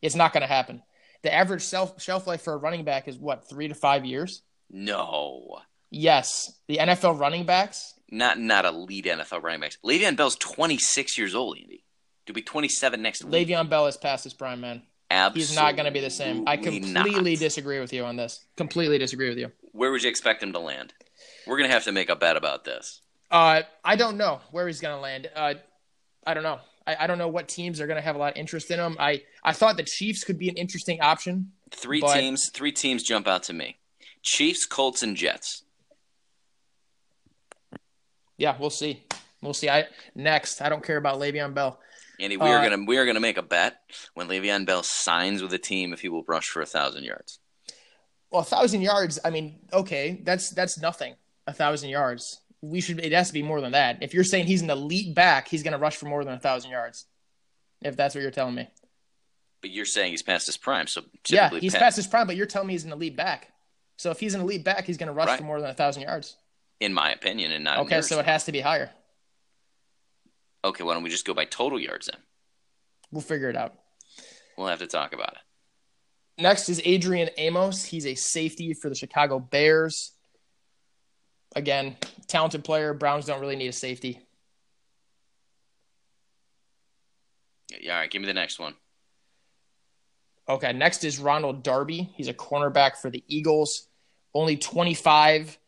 [0.02, 0.82] It's not going to happen.
[1.22, 4.42] The average shelf, shelf life for a running back is what, three to five years?
[4.70, 5.60] No.
[5.90, 6.52] Yes.
[6.68, 7.94] The NFL running backs?
[8.12, 9.78] Not not elite NFL running backs.
[9.82, 11.82] Le'Veon Bell's 26 years old, Andy.
[12.26, 13.48] To be 27 next week.
[13.48, 14.82] Le'Veon Bell is past his prime, man.
[15.10, 16.44] Absolutely He's not going to be the same.
[16.46, 17.40] I completely not.
[17.40, 18.44] disagree with you on this.
[18.56, 19.50] Completely disagree with you.
[19.72, 20.92] Where would you expect him to land?
[21.46, 23.00] We're going to have to make a bet about this.
[23.30, 25.30] Uh, I don't know where he's going to land.
[25.34, 25.54] Uh,
[26.26, 26.60] I don't know.
[26.86, 28.78] I, I, don't know what teams are going to have a lot of interest in
[28.78, 28.96] him.
[29.00, 31.52] I, I thought the Chiefs could be an interesting option.
[31.70, 32.14] Three but...
[32.14, 33.78] teams, three teams jump out to me:
[34.22, 35.62] Chiefs, Colts, and Jets.
[38.42, 39.04] Yeah, we'll see.
[39.40, 39.70] We'll see.
[39.70, 40.62] I next.
[40.62, 41.78] I don't care about Le'Veon Bell.
[42.18, 43.78] Andy, we uh, are gonna we are gonna make a bet
[44.14, 47.38] when Le'Veon Bell signs with a team if he will rush for a thousand yards.
[48.32, 49.20] Well, a thousand yards.
[49.24, 51.14] I mean, okay, that's that's nothing.
[51.46, 52.40] A thousand yards.
[52.62, 52.98] We should.
[52.98, 54.02] It has to be more than that.
[54.02, 56.72] If you're saying he's an elite back, he's gonna rush for more than a thousand
[56.72, 57.04] yards.
[57.80, 58.68] If that's what you're telling me.
[59.60, 62.26] But you're saying he's past his prime, so yeah, he's past, past his prime.
[62.26, 63.52] But you're telling me he's an elite back.
[63.98, 65.38] So if he's an elite back, he's gonna rush right.
[65.38, 66.36] for more than a thousand yards.
[66.82, 68.02] In my opinion, and not okay.
[68.02, 68.90] So it has to be higher.
[70.64, 72.20] Okay, why don't we just go by total yards then?
[73.12, 73.74] We'll figure it out.
[74.58, 76.42] We'll have to talk about it.
[76.42, 77.84] Next is Adrian Amos.
[77.84, 80.10] He's a safety for the Chicago Bears.
[81.54, 82.92] Again, talented player.
[82.94, 84.18] Browns don't really need a safety.
[87.80, 88.74] Yeah, all right, give me the next one.
[90.48, 92.10] Okay, next is Ronald Darby.
[92.16, 93.86] He's a cornerback for the Eagles.
[94.34, 95.58] Only 25.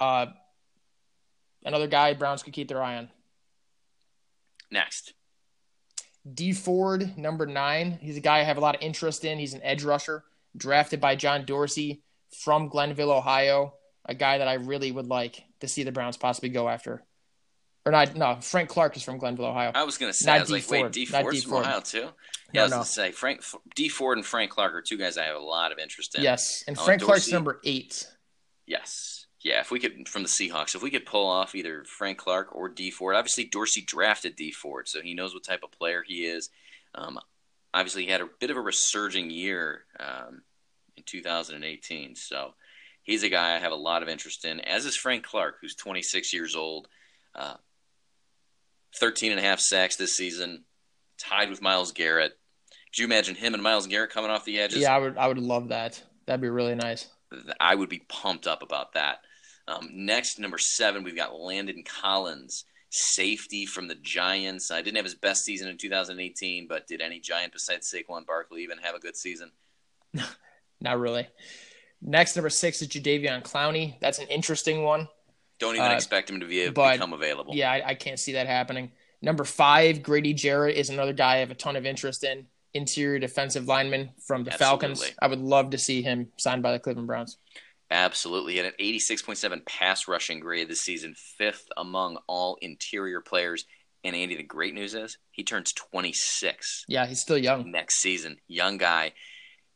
[0.00, 0.26] Uh,
[1.64, 3.10] another guy Browns could keep their eye on.
[4.70, 5.12] Next.
[6.32, 7.98] Dee Ford, number nine.
[8.00, 9.38] He's a guy I have a lot of interest in.
[9.38, 10.24] He's an edge rusher,
[10.56, 12.02] drafted by John Dorsey
[12.42, 13.74] from Glenville, Ohio.
[14.06, 17.02] A guy that I really would like to see the Browns possibly go after.
[17.86, 18.14] Or not?
[18.14, 19.72] No, Frank Clark is from Glenville, Ohio.
[19.74, 20.82] I was going to say, not I was Dee like, Ford.
[20.82, 21.98] wait, Dee Ford's from Ohio too.
[21.98, 22.04] Yeah,
[22.54, 22.76] no, I was no.
[22.76, 23.42] going to say Frank
[23.74, 26.22] Dee Ford and Frank Clark are two guys I have a lot of interest in.
[26.22, 28.06] Yes, and Frank Clark's number eight.
[28.66, 32.18] Yes yeah, if we could from the Seahawks, if we could pull off either Frank
[32.18, 35.72] Clark or Dee Ford, obviously Dorsey drafted Dee Ford, so he knows what type of
[35.72, 36.50] player he is.
[36.94, 37.18] Um,
[37.72, 40.42] obviously, he had a bit of a resurging year um,
[40.96, 42.54] in 2018, so
[43.02, 44.60] he's a guy I have a lot of interest in.
[44.60, 46.88] As is Frank Clark, who's 26 years old,
[47.34, 47.56] uh,
[48.98, 50.64] 13 and a half sacks this season,
[51.18, 52.36] tied with Myles Garrett.
[52.92, 54.80] Could you imagine him and Myles Garrett coming off the edges?
[54.80, 55.16] Yeah, I would.
[55.16, 56.02] I would love that.
[56.26, 57.06] That'd be really nice.
[57.58, 59.20] I would be pumped up about that.
[59.70, 64.70] Um, next, number seven, we've got Landon Collins, safety from the Giants.
[64.70, 68.62] I didn't have his best season in 2018, but did any Giant besides Saquon Barkley
[68.62, 69.52] even have a good season?
[70.80, 71.28] Not really.
[72.02, 74.00] Next, number six is Jadeveon Clowney.
[74.00, 75.08] That's an interesting one.
[75.58, 77.54] Don't even uh, expect him to be, but, become available.
[77.54, 78.90] Yeah, I, I, can't see that happening.
[79.20, 82.46] Number five, Grady Jarrett is another guy I have a ton of interest in.
[82.72, 84.88] Interior defensive lineman from the Absolutely.
[84.88, 85.14] Falcons.
[85.20, 87.36] I would love to see him signed by the Cleveland Browns.
[87.90, 88.56] Absolutely.
[88.56, 93.64] Had an 86.7 pass rushing grade this season, fifth among all interior players.
[94.04, 96.84] And Andy, the great news is he turns 26.
[96.88, 97.70] Yeah, he's still young.
[97.70, 98.38] Next season.
[98.48, 99.12] Young guy,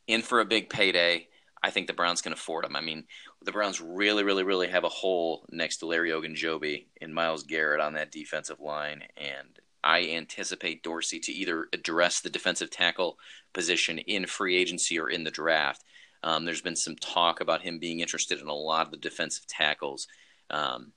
[0.07, 1.27] in for a big payday.
[1.61, 2.75] I think the Browns can afford him.
[2.75, 3.05] I mean,
[3.43, 7.81] the Browns really, really, really have a hole next to Larry Ogunjobi and Myles Garrett
[7.81, 9.03] on that defensive line.
[9.17, 13.17] And I anticipate Dorsey to either address the defensive tackle
[13.53, 15.83] position in free agency or in the draft.
[16.23, 19.45] Um, there's been some talk about him being interested in a lot of the defensive
[19.47, 20.07] tackles
[20.49, 20.91] um,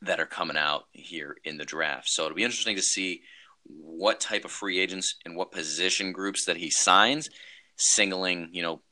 [0.00, 2.08] that are coming out here in the draft.
[2.08, 3.22] So it'll be interesting to see
[3.64, 7.28] what type of free agents and what position groups that he signs,
[7.76, 8.82] singling, you know,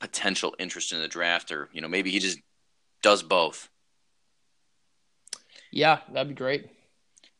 [0.00, 2.38] potential interest in the draft, or you know, maybe he just
[3.02, 3.68] does both.
[5.70, 6.68] Yeah, that'd be great.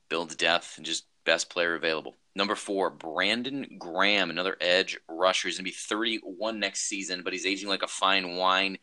[0.08, 2.16] Build the depth and just best player available.
[2.34, 5.48] Number four, Brandon Graham, another edge rusher.
[5.48, 8.78] He's going to be 31 next season, but he's aging like a fine wine.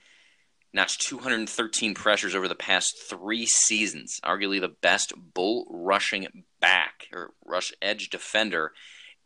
[0.71, 4.19] Notched 213 pressures over the past three seasons.
[4.23, 8.71] Arguably the best bull rushing back or rush edge defender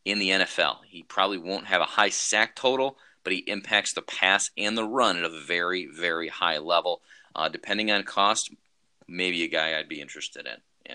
[0.05, 0.77] in the NFL.
[0.87, 4.85] He probably won't have a high sack total, but he impacts the pass and the
[4.85, 7.01] run at a very, very high level.
[7.35, 8.53] Uh, depending on cost,
[9.07, 10.93] maybe a guy I'd be interested in.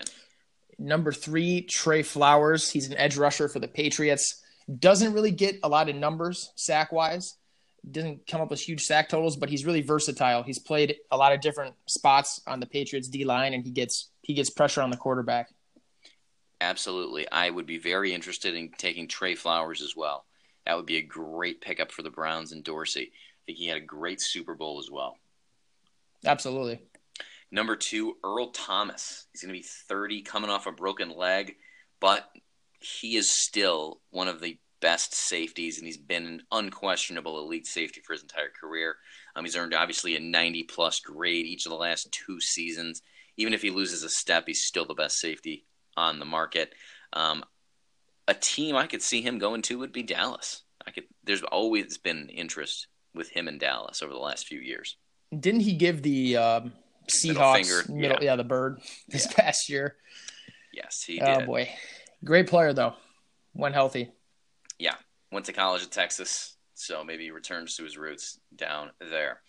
[0.79, 2.71] Number three, Trey Flowers.
[2.71, 4.41] He's an edge rusher for the Patriots.
[4.79, 7.35] Doesn't really get a lot of numbers sack wise.
[7.89, 10.41] Doesn't come up with huge sack totals, but he's really versatile.
[10.41, 14.09] He's played a lot of different spots on the Patriots D line, and he gets
[14.21, 15.49] he gets pressure on the quarterback.
[16.61, 20.25] Absolutely, I would be very interested in taking Trey Flowers as well.
[20.65, 23.11] That would be a great pickup for the Browns and Dorsey.
[23.11, 25.17] I think he had a great Super Bowl as well.
[26.25, 26.81] Absolutely.
[27.51, 29.25] Number two, Earl Thomas.
[29.31, 31.55] He's going to be 30, coming off a broken leg,
[31.99, 32.29] but
[32.79, 38.01] he is still one of the best safeties, and he's been an unquestionable elite safety
[38.05, 38.95] for his entire career.
[39.35, 43.01] Um, he's earned obviously a 90 plus grade each of the last two seasons.
[43.37, 45.65] Even if he loses a step, he's still the best safety
[45.97, 46.73] on the market.
[47.13, 47.43] Um,
[48.27, 50.63] a team I could see him going to would be Dallas.
[50.85, 51.05] I could.
[51.23, 54.97] There's always been interest with him in Dallas over the last few years.
[55.37, 56.73] Didn't he give the um,
[57.09, 58.31] Seahawks middle, yeah.
[58.31, 58.35] yeah.
[58.35, 59.35] the bird this yeah.
[59.35, 59.95] past year?
[60.73, 61.47] Yes, he oh, did.
[61.47, 61.69] boy,
[62.23, 62.93] great player though,
[63.53, 64.11] when healthy.
[64.77, 64.95] Yeah,
[65.31, 69.41] went to college at Texas, so maybe he returns to his roots down there.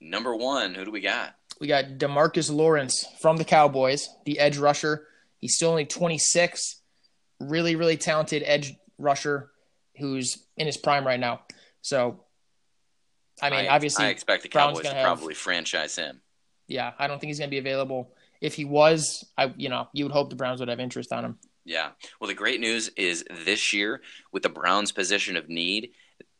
[0.00, 1.34] Number one, who do we got?
[1.60, 5.06] We got Demarcus Lawrence from the Cowboys, the edge rusher.
[5.38, 6.80] He's still only 26.
[7.40, 9.50] Really, really talented edge rusher
[9.98, 11.40] who's in his prime right now.
[11.82, 12.24] So,
[13.40, 16.20] I mean, I, obviously, I expect the Cowboys to have, probably franchise him.
[16.68, 18.14] Yeah, I don't think he's going to be available.
[18.40, 21.24] If he was, I you know, you would hope the Browns would have interest on
[21.24, 21.38] him.
[21.64, 21.90] Yeah.
[22.20, 24.00] Well, the great news is this year
[24.32, 25.90] with the Browns' position of need,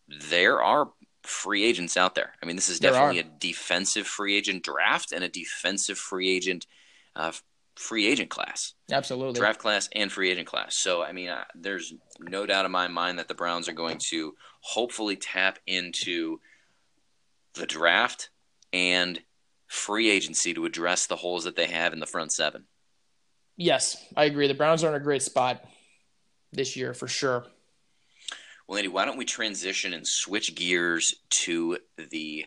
[0.08, 0.90] there are
[1.22, 2.32] free agents out there.
[2.40, 6.66] I mean, this is definitely a defensive free agent draft and a defensive free agent
[7.16, 7.32] uh,
[7.74, 8.74] free agent class.
[8.90, 9.38] Absolutely.
[9.38, 10.76] Draft class and free agent class.
[10.76, 13.98] So, I mean, uh, there's no doubt in my mind that the Browns are going
[14.10, 16.40] to hopefully tap into
[17.54, 18.30] the draft
[18.72, 19.20] and
[19.66, 22.64] free agency to address the holes that they have in the front seven.
[23.56, 24.48] Yes, I agree.
[24.48, 25.64] The Browns are in a great spot
[26.52, 27.46] this year for sure.
[28.68, 32.46] Well, Andy, why don't we transition and switch gears to the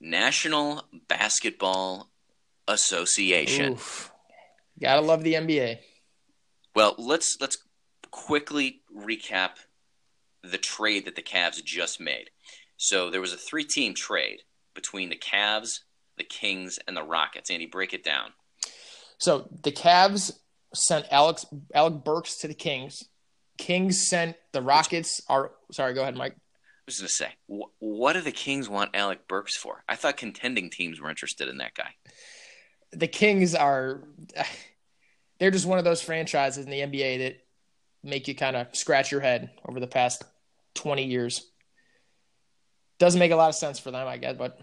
[0.00, 2.10] National Basketball
[2.68, 3.72] Association?
[3.72, 4.12] Oof.
[4.80, 5.78] Gotta love the NBA.
[6.74, 7.58] Well, let's let's
[8.10, 9.50] quickly recap
[10.42, 12.30] the trade that the Cavs just made.
[12.76, 14.40] So there was a three-team trade
[14.74, 15.80] between the Cavs,
[16.20, 17.50] the Kings, and the Rockets.
[17.50, 18.32] Andy, break it down.
[19.16, 20.30] So the Cavs
[20.74, 23.02] sent Alex Alec Burks to the Kings.
[23.56, 25.22] Kings sent the Rockets.
[25.30, 26.34] Are sorry, go ahead, Mike.
[26.34, 29.82] I was going to say, wh- what do the Kings want Alec Burks for?
[29.88, 31.94] I thought contending teams were interested in that guy.
[32.92, 34.02] The Kings are,
[35.38, 37.36] they're just one of those franchises in the NBA that
[38.02, 40.24] make you kind of scratch your head over the past
[40.74, 41.50] 20 years.
[42.98, 44.60] Doesn't make a lot of sense for them, I guess, but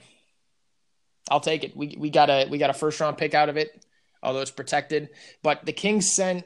[1.29, 1.75] I'll take it.
[1.75, 3.83] We we got a we got a first round pick out of it,
[4.23, 5.09] although it's protected.
[5.43, 6.45] But the Kings sent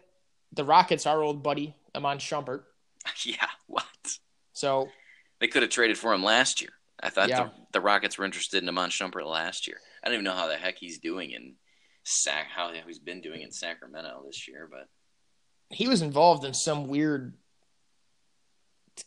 [0.53, 2.63] the Rockets our old buddy Iman Shumpert.
[3.25, 3.85] Yeah, what?
[4.53, 4.87] So
[5.39, 6.69] they could have traded for him last year.
[7.01, 7.45] I thought yeah.
[7.45, 9.77] the, the, Rockets were interested in Iman Shumpert last year.
[10.03, 11.55] I don't even know how the heck he's doing in
[12.03, 14.87] Sac how he's been doing in Sacramento this year, but
[15.69, 17.33] he was involved in some weird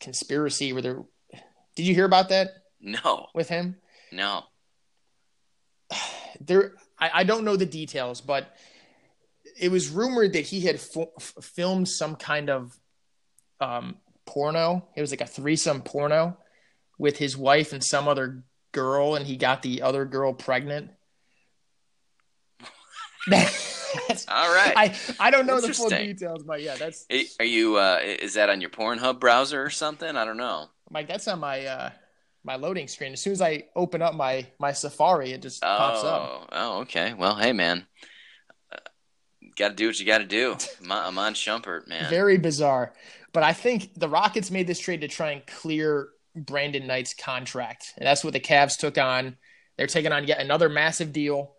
[0.00, 1.02] conspiracy where there.
[1.76, 2.50] Did you hear about that?
[2.80, 3.26] No.
[3.32, 3.76] With him?
[4.10, 4.44] No
[6.46, 8.54] there I, I, don't know the details, but
[9.58, 12.78] it was rumored that he had f- filmed some kind of
[13.60, 14.86] um, porno.
[14.96, 16.36] It was like a threesome porno
[16.98, 20.90] with his wife and some other girl, and he got the other girl pregnant.
[24.28, 24.74] All right.
[24.76, 27.06] I, I don't know the full details, but yeah, that's.
[27.38, 27.76] Are you?
[27.76, 30.16] Uh, is that on your Pornhub browser or something?
[30.16, 30.68] I don't know.
[30.90, 31.90] Mike, that's on my uh,
[32.44, 33.12] my loading screen.
[33.12, 36.48] As soon as I open up my my Safari, it just oh, pops up.
[36.52, 37.14] Oh, okay.
[37.14, 37.86] Well, hey, man,
[38.72, 38.76] uh,
[39.56, 40.56] got to do what you got to do.
[40.88, 42.10] Iman Shumpert, man.
[42.10, 42.92] Very bizarre,
[43.32, 47.94] but I think the Rockets made this trade to try and clear Brandon Knight's contract,
[47.96, 49.36] and that's what the Cavs took on.
[49.76, 51.54] They're taking on yet another massive deal,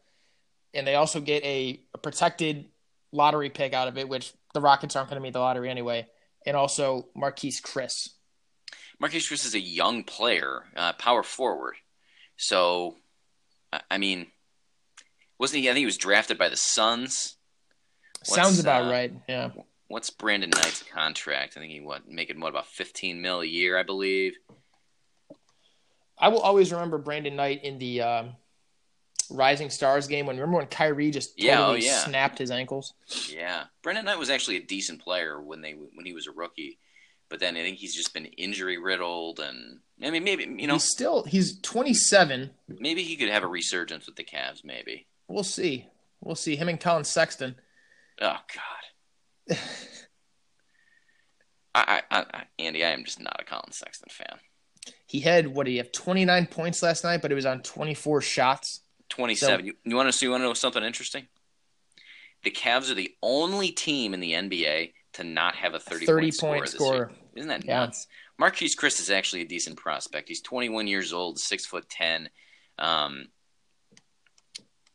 [0.74, 2.66] and they also get a, a protected
[3.12, 6.08] lottery pick out of it, which the Rockets aren't going to meet the lottery anyway,
[6.46, 8.10] and also Marquese Chriss.
[9.02, 11.76] Marquese Chriss is a young player, uh, power forward.
[12.38, 12.96] So,
[13.92, 14.28] I mean,
[15.38, 15.70] wasn't he?
[15.70, 17.36] I think he was drafted by the Suns.
[18.20, 19.14] What's, Sounds about uh, right.
[19.28, 19.52] Yeah.
[19.88, 21.54] what's Brandon Knight's contract?
[21.56, 24.34] I think he what making what about fifteen mil a year, I believe.
[26.18, 28.36] I will always remember Brandon Knight in the um,
[29.30, 30.26] Rising Stars game.
[30.26, 32.00] When remember when Kyrie just totally Yeah, oh, yeah.
[32.00, 32.94] snapped his ankles.
[33.30, 36.80] Yeah, Brandon Knight was actually a decent player when they when he was a rookie,
[37.30, 40.76] but then I think he's just been injury riddled, and I mean maybe you know
[40.76, 42.52] He's still he's 27.
[42.68, 44.64] maybe he could have a resurgence with the Cavs.
[44.64, 45.08] Maybe.
[45.28, 45.88] We'll see.
[46.22, 47.56] We'll see him and Collin Sexton.
[48.22, 48.38] Oh
[49.50, 49.58] God.
[51.76, 54.40] I, I, I, Andy, I am just not a Collin Sexton fan.
[55.08, 58.22] He had what did he have 29 points last night, but it was on 24
[58.22, 58.82] shots.
[59.10, 59.66] Twenty-seven.
[59.66, 60.26] you, you want to see?
[60.26, 61.28] You want to know something interesting?
[62.44, 66.32] The Cavs are the only team in the NBA to not have a 30, 30
[66.32, 66.96] point, point scorer.
[66.96, 67.12] year.
[67.36, 67.80] Isn't that Yeah.
[67.82, 68.08] nuts?
[68.40, 70.28] Marquese Chriss is actually a decent prospect.
[70.28, 72.30] He's 21 years old, six foot ten.
[72.78, 73.30] Um,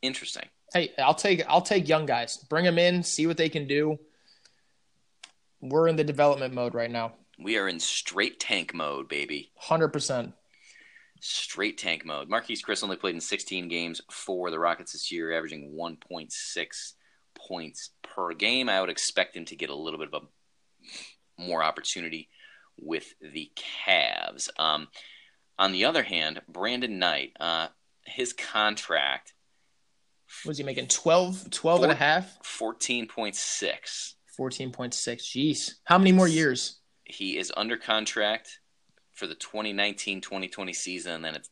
[0.01, 0.47] interesting.
[0.73, 2.37] Hey, I'll take I'll take young guys.
[2.49, 3.99] Bring them in, see what they can do.
[5.59, 7.13] We're in the development mode right now.
[7.39, 9.51] We are in straight tank mode, baby.
[9.63, 10.33] 100%.
[11.19, 12.29] Straight tank mode.
[12.29, 16.93] Marquese Chriss only played in 16 games for the Rockets this year, averaging 1.6
[17.35, 18.69] points per game.
[18.69, 22.29] I would expect him to get a little bit of a more opportunity
[22.77, 23.51] with the
[23.87, 24.49] Cavs.
[24.59, 24.87] Um,
[25.57, 27.67] on the other hand, Brandon Knight, uh,
[28.05, 29.33] his contract,
[30.45, 32.39] Was he making 12 12 and a Four- half?
[32.43, 34.15] 14.6.
[34.39, 35.23] 14.6.
[35.23, 35.73] Jeez.
[35.83, 36.79] How many more years?
[37.03, 38.59] He is under contract
[39.13, 41.49] for the 2019-2020 season, and then it's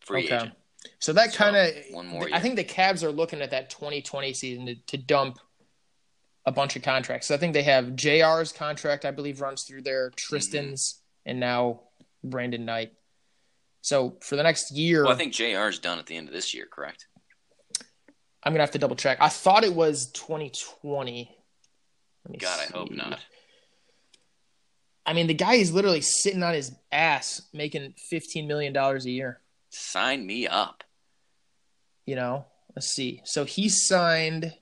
[0.00, 0.36] free Okay.
[0.36, 0.54] agent.
[1.00, 3.68] So that So, kind of one more I think the Cavs are looking at that
[3.68, 5.38] 2020 season to, to dump
[6.48, 7.26] a bunch of contracts.
[7.26, 11.82] So I think they have JR's contract, I believe, runs through there, Tristan's, and now
[12.24, 12.92] Brandon Knight.
[13.82, 16.54] So for the next year, Well, I think JR's done at the end of this
[16.54, 17.06] year, correct?
[18.42, 19.18] I'm gonna have to double check.
[19.20, 21.36] I thought it was 2020.
[22.24, 23.20] Let me God, I hope not.
[25.04, 29.10] I mean, the guy is literally sitting on his ass making 15 million dollars a
[29.10, 29.40] year.
[29.70, 30.82] Sign me up.
[32.06, 33.20] You know, let's see.
[33.24, 34.54] So he signed.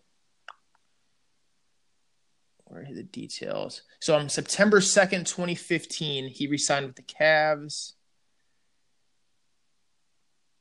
[2.76, 3.80] Where are the details?
[4.00, 7.94] So on September 2nd, 2015, he re-signed with the Cavs.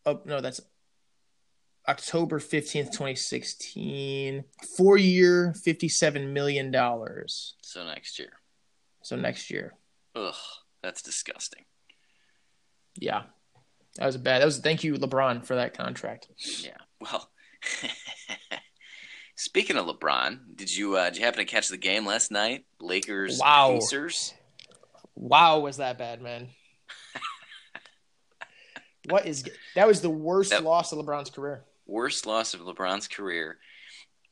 [0.06, 0.62] Oh no, that's
[1.89, 4.45] October 15th, 2016.
[4.78, 6.73] Four year, $57 million.
[7.62, 8.32] So next year.
[9.04, 9.73] So next year.
[10.15, 10.34] Ugh,
[10.82, 11.65] that's disgusting.
[12.95, 13.23] Yeah.
[13.97, 14.41] That was bad.
[14.41, 16.30] That was thank you, LeBron, for that contract.
[16.63, 16.78] Yeah.
[17.01, 17.30] Well,
[19.36, 22.65] speaking of LeBron, did you uh, did you happen to catch the game last night?
[22.80, 23.74] Lakers Wow.
[23.80, 24.34] Pacers.
[25.15, 26.50] Wow, was that bad, man?
[29.10, 29.45] what is
[29.76, 29.88] that?
[29.88, 31.63] Was the worst That- loss of LeBron's career.
[31.88, 33.58] Worst loss of LeBron's career.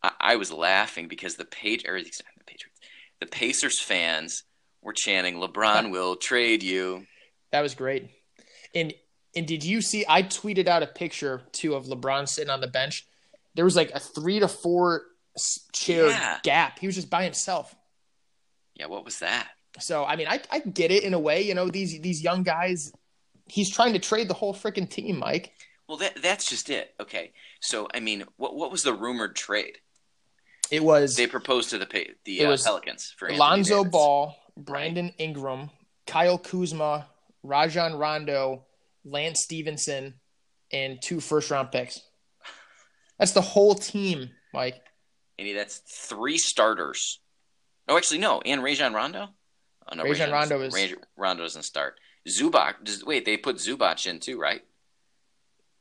[0.01, 2.09] I, I was laughing because the page or the
[2.47, 2.79] Patriots,
[3.19, 4.43] the Pacers fans
[4.81, 7.05] were chanting, "LeBron will trade you."
[7.51, 8.09] That was great.
[8.73, 8.93] And
[9.35, 10.03] and did you see?
[10.09, 13.05] I tweeted out a picture too of LeBron sitting on the bench.
[13.55, 15.03] There was like a three to four
[15.71, 16.39] chair Yeah.
[16.43, 16.79] gap.
[16.79, 17.75] He was just by himself.
[18.75, 19.47] Yeah, what was that?
[19.79, 21.41] So I mean, I I get it in a way.
[21.41, 22.91] You know, these these young guys.
[23.47, 25.53] He's trying to trade the whole freaking team, Mike.
[25.87, 26.93] Well, that that's just it.
[26.99, 29.77] Okay, so I mean, what what was the rumored trade?
[30.71, 31.85] It was They proposed to the
[32.23, 35.69] the uh, Pelicans for Lonzo Ball, Brandon Ingram,
[36.07, 37.07] Kyle Kuzma,
[37.43, 38.65] Rajon Rondo,
[39.03, 40.15] Lance Stephenson,
[40.71, 41.99] and two first round picks.
[43.19, 44.81] That's the whole team, Mike.
[45.39, 47.19] And that's three starters.
[47.87, 48.41] Oh, actually, no.
[48.45, 49.29] And Rajon Rondo.
[49.91, 51.99] Oh, no, Rajon Rondo doesn't- is- Rajon- Rondo doesn't start.
[52.27, 52.83] Zubac.
[52.83, 54.61] Does, wait, they put Zubac in too, right?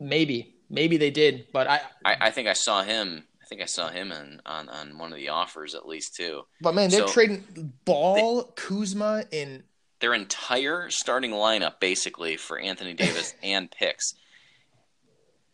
[0.00, 1.80] Maybe, maybe they did, but I.
[2.04, 3.24] I, I think I saw him.
[3.40, 6.42] I think I saw him in, on on one of the offers at least too.
[6.60, 9.62] But man, they're So- trading Ball, Kuzma, and
[10.00, 14.14] Their entire starting lineup, basically, for Anthony Davis and picks.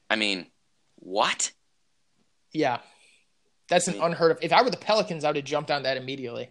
[0.09, 0.47] I mean,
[0.97, 1.53] what?
[2.59, 2.81] Yeah,
[3.69, 4.39] that's an unheard of.
[4.43, 6.51] If I were the Pelicans, I would have jumped on that immediately.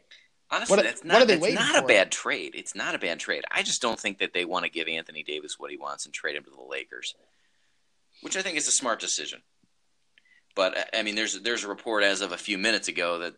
[0.49, 2.53] Honestly, What- that's not, are they that's not a bad trade.
[2.55, 3.43] It's not a bad trade.
[3.51, 6.13] I just don't think that they want to give Anthony Davis what he wants and
[6.13, 7.13] trade him to the Lakers,
[8.21, 9.41] which I think is a smart decision.
[10.55, 13.33] But uh, I mean, there's there's a report as of a few minutes ago that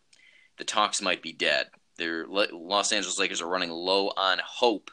[0.59, 1.67] the talks might be dead.
[1.97, 4.91] Their Los Angeles Lakers are running low on hope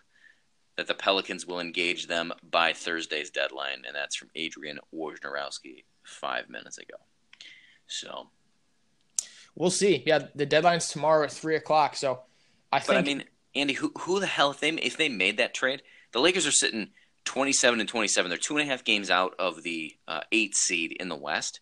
[0.79, 6.49] that the Pelicans will engage them by Thursday's deadline, and that's from Adrian Wojnarowski five
[6.49, 6.97] minutes ago.
[7.87, 8.29] So,
[9.57, 10.03] We'll see.
[10.07, 11.97] Yeah, the deadline's tomorrow at three o'clock.
[11.97, 12.21] So
[12.71, 13.25] I But think I mean,
[13.55, 15.83] Andy, who who the hell if they if they made that trade,
[16.13, 16.89] the Lakers are sitting
[17.25, 18.29] twenty seven and twenty seven.
[18.29, 21.61] They're two and a half games out of the uh, eight seed in the West.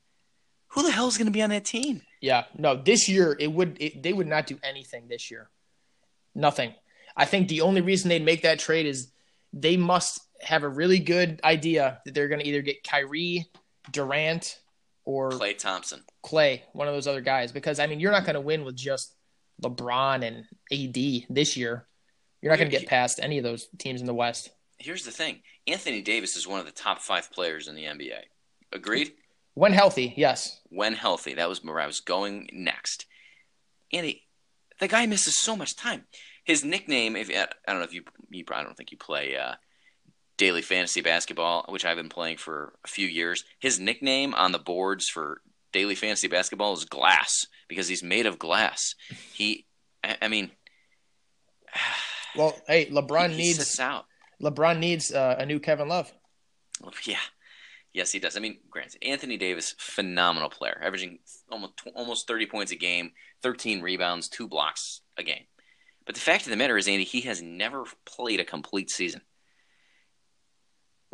[0.69, 2.03] Who the hell is going to be on that team?
[2.21, 5.49] Yeah, no, this year it would it, they would not do anything this year.
[6.35, 6.75] Nothing.
[7.17, 9.13] I think the only reason they'd make that trade is
[9.53, 13.47] they must have a really good idea that they're going to either get Kyrie,
[13.93, 14.59] Durant,
[15.05, 16.03] or Klay Thompson.
[16.25, 17.53] Klay, one of those other guys.
[17.53, 19.15] Because I mean, you're not going to win with just
[19.63, 21.87] LeBron and AD this year.
[22.41, 24.51] You're not going to get past any of those teams in the West.
[24.79, 28.21] Here's the thing: Anthony Davis is one of the top five players in the NBA.
[28.73, 29.13] Agreed.
[29.55, 30.61] When healthy, yes.
[30.69, 33.07] When healthy, that was where I was going next.
[33.93, 34.25] Andy,
[34.81, 36.05] the guy misses so much time.
[36.45, 39.55] His nickname, if I don't know if you, you I don't think you play uh,
[40.37, 43.45] daily fantasy basketball, which I've been playing for a few years.
[43.61, 45.41] His nickname on the boards for
[45.73, 48.95] daily fantasy basketball is Glass because he's made of glass.
[49.33, 49.67] He,
[50.03, 50.51] I, I mean,
[52.37, 54.07] well, hey, LeBron he needs out.
[54.43, 56.13] LeBron needs uh, a new Kevin Love.
[57.07, 57.17] Yeah,
[57.95, 58.37] yes, he does.
[58.37, 61.21] I mean, granted, Anthony Davis, phenomenal player, averaging
[61.51, 63.13] almost almost thirty points a game,
[63.43, 65.45] thirteen rebounds, two blocks a game.
[66.05, 69.23] But the fact of the matter is, Andy, he has never played a complete season.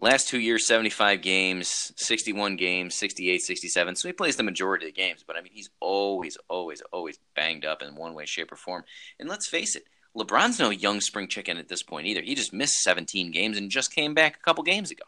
[0.02, 3.96] Last two years, 75 games, 61 games, 68, 67.
[3.96, 5.22] So he plays the majority of the games.
[5.26, 8.84] But I mean, he's always, always, always banged up in one way, shape, or form.
[9.18, 9.84] And let's face it,
[10.16, 12.22] LeBron's no young spring chicken at this point either.
[12.22, 15.04] He just missed 17 games and just came back a couple games ago.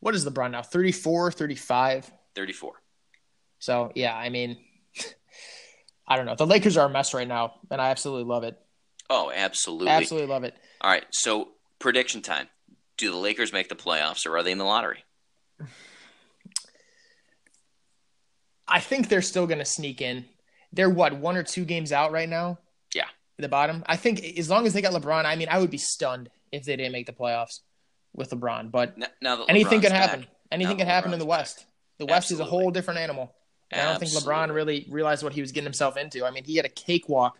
[0.00, 0.62] What is LeBron now?
[0.62, 2.10] 34, 35?
[2.34, 2.72] 34.
[3.58, 4.56] So, yeah, I mean,
[6.08, 6.34] I don't know.
[6.34, 8.58] The Lakers are a mess right now, and I absolutely love it.
[9.10, 9.88] Oh, absolutely.
[9.88, 10.54] Absolutely love it.
[10.80, 11.04] All right.
[11.10, 11.48] So,
[11.78, 12.48] prediction time
[12.98, 15.04] do the Lakers make the playoffs or are they in the lottery?
[18.66, 20.26] I think they're still going to sneak in.
[20.72, 22.58] They're what, one or two games out right now?
[22.94, 23.06] Yeah.
[23.38, 23.82] The bottom.
[23.86, 26.64] I think as long as they got LeBron, I mean, I would be stunned if
[26.64, 27.60] they didn't make the playoffs
[28.14, 28.70] with LeBron.
[28.70, 30.26] But now, anything can happen.
[30.52, 31.64] Anything can happen in the West.
[31.98, 32.44] The West Absolutely.
[32.44, 33.34] is a whole different animal.
[33.70, 36.24] And I don't think LeBron really realized what he was getting himself into.
[36.24, 37.38] I mean, he had a cakewalk.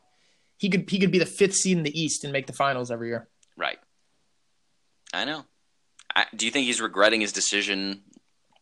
[0.56, 2.90] He could he could be the fifth seed in the East and make the finals
[2.90, 3.28] every year.
[3.56, 3.78] Right.
[5.12, 5.44] I know.
[6.14, 8.02] I, do you think he's regretting his decision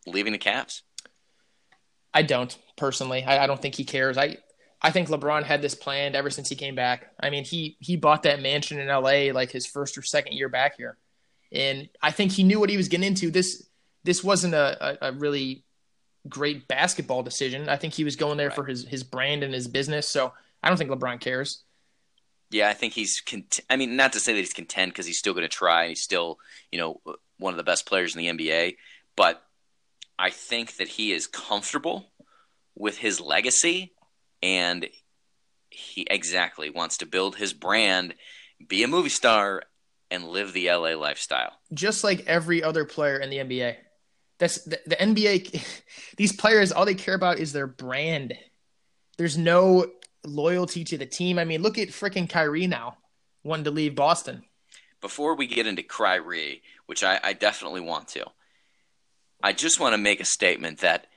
[0.05, 0.81] leaving the Cavs?
[2.13, 3.23] I don't personally.
[3.23, 4.17] I, I, don't think he cares.
[4.17, 4.37] I
[4.81, 7.11] I think LeBron had this planned ever since he came back.
[7.19, 10.49] I mean, he he bought that mansion in LA like his first or second year
[10.49, 10.97] back here,
[11.51, 13.31] and I think he knew what he was getting into.
[13.31, 13.67] This
[14.03, 15.63] this wasn't a, a, a really
[16.29, 17.69] great basketball decision.
[17.69, 18.55] I think he was going there right.
[18.55, 20.07] for his his brand and his business.
[20.07, 21.63] So I don't think LeBron cares.
[22.49, 23.21] Yeah, I think he's.
[23.21, 25.89] Cont- I mean, not to say that he's content because he's still going to try.
[25.89, 26.39] He's still,
[26.71, 27.01] you know,
[27.37, 28.77] one of the best players in the NBA.
[29.15, 29.41] But
[30.17, 32.11] I think that he is comfortable
[32.75, 33.93] with his legacy,
[34.41, 34.87] and
[35.69, 38.15] he exactly wants to build his brand,
[38.67, 39.63] be a movie star,
[40.09, 41.53] and live the LA lifestyle.
[41.73, 43.75] Just like every other player in the NBA.
[44.39, 45.63] That's the, the NBA.
[46.17, 48.33] These players, all they care about is their brand.
[49.17, 49.87] There's no
[50.27, 51.39] loyalty to the team.
[51.39, 52.97] I mean, look at freaking Kyrie now,
[53.43, 54.43] wanting to leave Boston.
[55.01, 58.25] Before we get into Kyrie, which I, I definitely want to,
[59.41, 61.07] I just want to make a statement that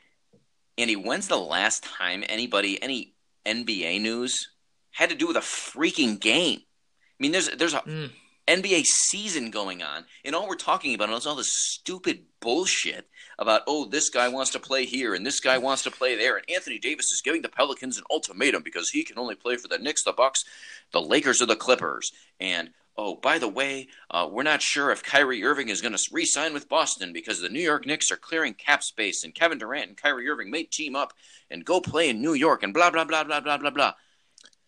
[0.81, 4.51] Andy, when's the last time anybody, any NBA news
[4.93, 6.61] had to do with a freaking game?
[6.61, 8.11] I mean, there's there's a mm.
[8.47, 13.10] NBA season going on, and all we're talking about is all this stupid bullshit
[13.41, 16.37] about oh this guy wants to play here and this guy wants to play there,
[16.37, 19.67] and Anthony Davis is giving the Pelicans an ultimatum because he can only play for
[19.67, 20.45] the Knicks, the Bucks,
[20.93, 25.03] the Lakers, or the Clippers, and oh by the way, uh, we're not sure if
[25.03, 28.55] Kyrie Irving is going to re-sign with Boston because the New York Knicks are clearing
[28.55, 31.15] cap space, and Kevin Durant and Kyrie Irving may team up
[31.51, 33.95] and go play in New York, and blah blah blah blah blah blah blah.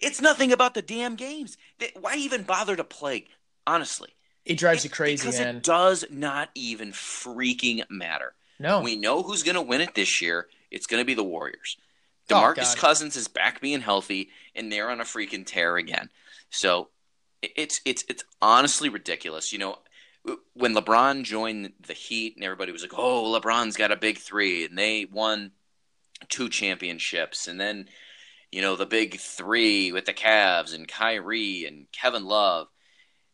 [0.01, 1.57] It's nothing about the damn games.
[2.01, 3.27] Why even bother to play?
[3.67, 4.11] honestly.
[4.45, 5.57] It drives you crazy, because man.
[5.57, 8.35] It does not even freaking matter.
[8.63, 8.81] No.
[8.81, 10.47] We know who's going to win it this year.
[10.71, 11.77] It's going to be the Warriors.
[12.31, 16.09] Oh, DeMarcus oh, Cousins is back being healthy, and they're on a freaking tear again.
[16.51, 16.89] So
[17.43, 19.53] it's it's it's honestly ridiculous.
[19.53, 19.79] You know,
[20.55, 24.65] when LeBron joined the Heat, and everybody was like, "Oh, LeBron's got a big three,
[24.65, 25.51] and they won
[26.29, 27.89] two championships, and then
[28.53, 32.69] you know the big three with the Cavs and Kyrie and Kevin Love."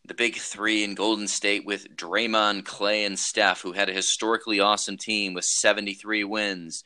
[0.09, 4.59] The big three in Golden State with Draymond, Klay, and Steph, who had a historically
[4.59, 6.84] awesome team with 73 wins.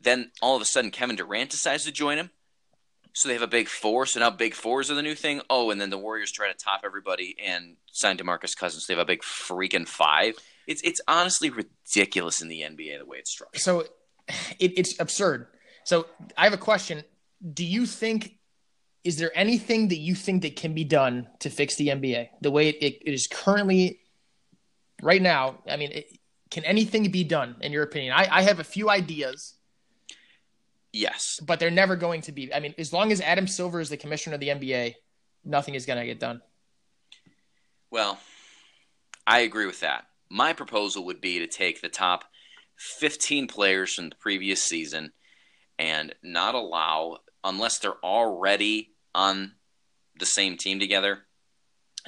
[0.00, 2.30] Then all of a sudden, Kevin Durant decides to join him.
[3.14, 4.04] So they have a big four.
[4.06, 5.42] So now big fours are the new thing.
[5.48, 8.86] Oh, and then the Warriors try to top everybody and sign DeMarcus Cousins.
[8.86, 10.34] They have a big freaking five.
[10.66, 13.60] It's it's honestly ridiculous in the NBA the way it's structured.
[13.60, 13.80] So
[14.58, 15.46] it, it's absurd.
[15.84, 17.04] So I have a question.
[17.52, 18.38] Do you think
[19.04, 22.50] is there anything that you think that can be done to fix the NBA the
[22.50, 24.00] way it, it is currently
[25.02, 25.58] right now?
[25.68, 26.18] I mean, it,
[26.50, 28.12] can anything be done in your opinion?
[28.12, 29.54] I, I have a few ideas.
[30.92, 31.40] Yes.
[31.42, 32.52] but they're never going to be.
[32.52, 34.94] I mean, as long as Adam Silver is the commissioner of the NBA,
[35.44, 36.42] nothing is going to get done.
[37.90, 38.18] Well,
[39.26, 40.04] I agree with that.
[40.30, 42.24] My proposal would be to take the top
[42.76, 45.12] 15 players from the previous season
[45.78, 49.52] and not allow, unless they're already on
[50.18, 51.20] the same team together,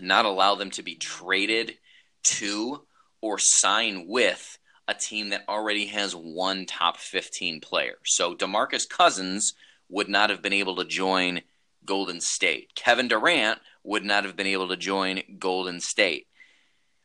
[0.01, 1.79] not allow them to be traded
[2.25, 2.85] to
[3.21, 7.95] or sign with a team that already has one top 15 player.
[8.05, 9.55] So DeMarcus Cousins
[9.89, 11.43] would not have been able to join
[11.85, 12.75] Golden State.
[12.75, 16.27] Kevin Durant would not have been able to join Golden State.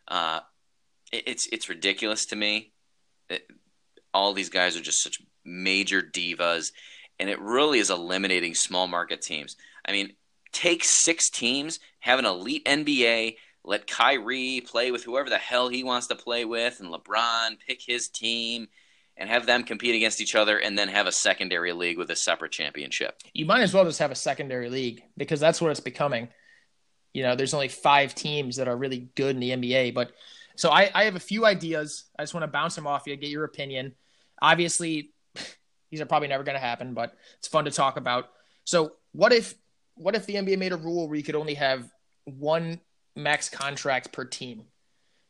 [0.07, 0.41] Uh,
[1.11, 2.71] it, it's it's ridiculous to me.
[3.29, 3.47] It,
[4.13, 6.71] all these guys are just such major divas,
[7.19, 9.55] and it really is eliminating small market teams.
[9.85, 10.13] I mean,
[10.51, 15.83] take six teams, have an elite NBA, let Kyrie play with whoever the hell he
[15.83, 18.67] wants to play with, and LeBron pick his team
[19.17, 22.15] and have them compete against each other and then have a secondary league with a
[22.15, 23.21] separate championship.
[23.33, 26.29] You might as well just have a secondary league because that's what it's becoming.
[27.13, 29.93] You know, there's only five teams that are really good in the NBA.
[29.93, 30.13] But
[30.55, 32.05] so I, I have a few ideas.
[32.17, 33.93] I just want to bounce them off you, get your opinion.
[34.41, 35.11] Obviously,
[35.89, 38.29] these are probably never going to happen, but it's fun to talk about.
[38.65, 39.55] So what if
[39.95, 41.89] what if the NBA made a rule where you could only have
[42.25, 42.79] one
[43.15, 44.63] max contract per team?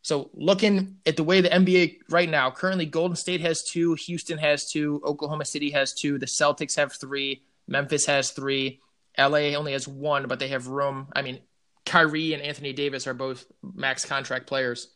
[0.01, 4.38] So looking at the way the NBA right now, currently Golden State has two, Houston
[4.38, 8.80] has two, Oklahoma City has two, the Celtics have three, Memphis has three,
[9.18, 11.07] LA only has one, but they have room.
[11.14, 11.39] I mean,
[11.86, 14.88] Kyrie and Anthony Davis are both max contract players.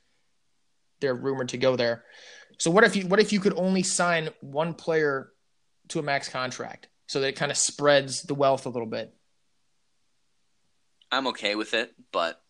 [1.02, 2.06] They're rumored to go there.
[2.60, 5.33] So what if you what if you could only sign one player
[5.94, 9.14] to a max contract so that it kind of spreads the wealth a little bit?
[11.12, 12.42] I'm okay with it, but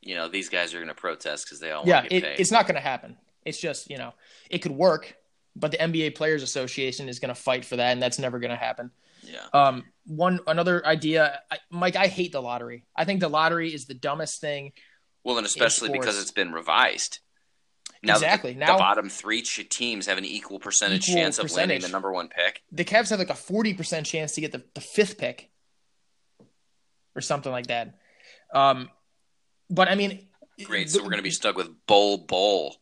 [0.00, 2.22] you know these guys are going to protest because they all yeah, want to it,
[2.22, 2.40] paid.
[2.40, 3.16] it's not going to happen.
[3.44, 4.14] It's just you know
[4.48, 5.16] it could work,
[5.56, 8.50] but the NBA Players Association is going to fight for that, and that's never going
[8.52, 8.92] to happen.
[9.22, 11.96] yeah, Um, one another idea, I, Mike.
[11.96, 12.84] I hate the lottery.
[12.94, 14.72] I think the lottery is the dumbest thing.
[15.24, 17.18] well, and especially because it's been revised.
[18.06, 18.52] Now Exactly.
[18.54, 21.54] the, Now- the bottom three ch- teams have an equal percentage Equal chance of winning
[21.54, 21.82] percentage.
[21.82, 22.62] the number one pick.
[22.72, 25.50] The Cavs have like a forty percent chance to get the, the fifth pick,
[27.14, 27.94] or something like that.
[28.54, 28.90] Um,
[29.70, 30.28] but I mean,
[30.64, 32.76] Great, the- so we're going to be stuck with Bol Bol.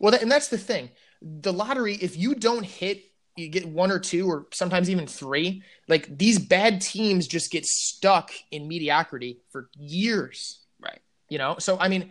[0.00, 0.90] Well, and that's the thing.
[1.20, 3.04] The lottery, if you don't hit,
[3.36, 5.62] you get one or two, or sometimes even three.
[5.88, 10.60] Like these bad teams just get stuck in mediocrity for years.
[10.80, 11.00] Right.
[11.28, 12.10] You know, so I mean,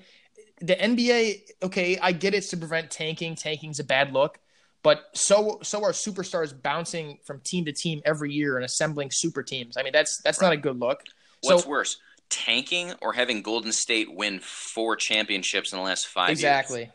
[0.61, 1.41] the NBA.
[1.63, 3.35] Okay, I get it's to prevent tanking.
[3.35, 4.39] Tanking's a bad look,
[4.83, 9.43] but so so are superstars bouncing from team to team every year and assembling super
[9.43, 9.77] teams.
[9.77, 11.03] I mean, that's that's not a good look.
[11.41, 11.97] What's so worse,
[12.29, 16.39] tanking or having Golden State win four championships in the last five years?
[16.39, 16.91] Exactly.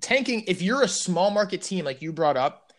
[0.00, 2.72] Tanking, if you're a small market team like you brought up,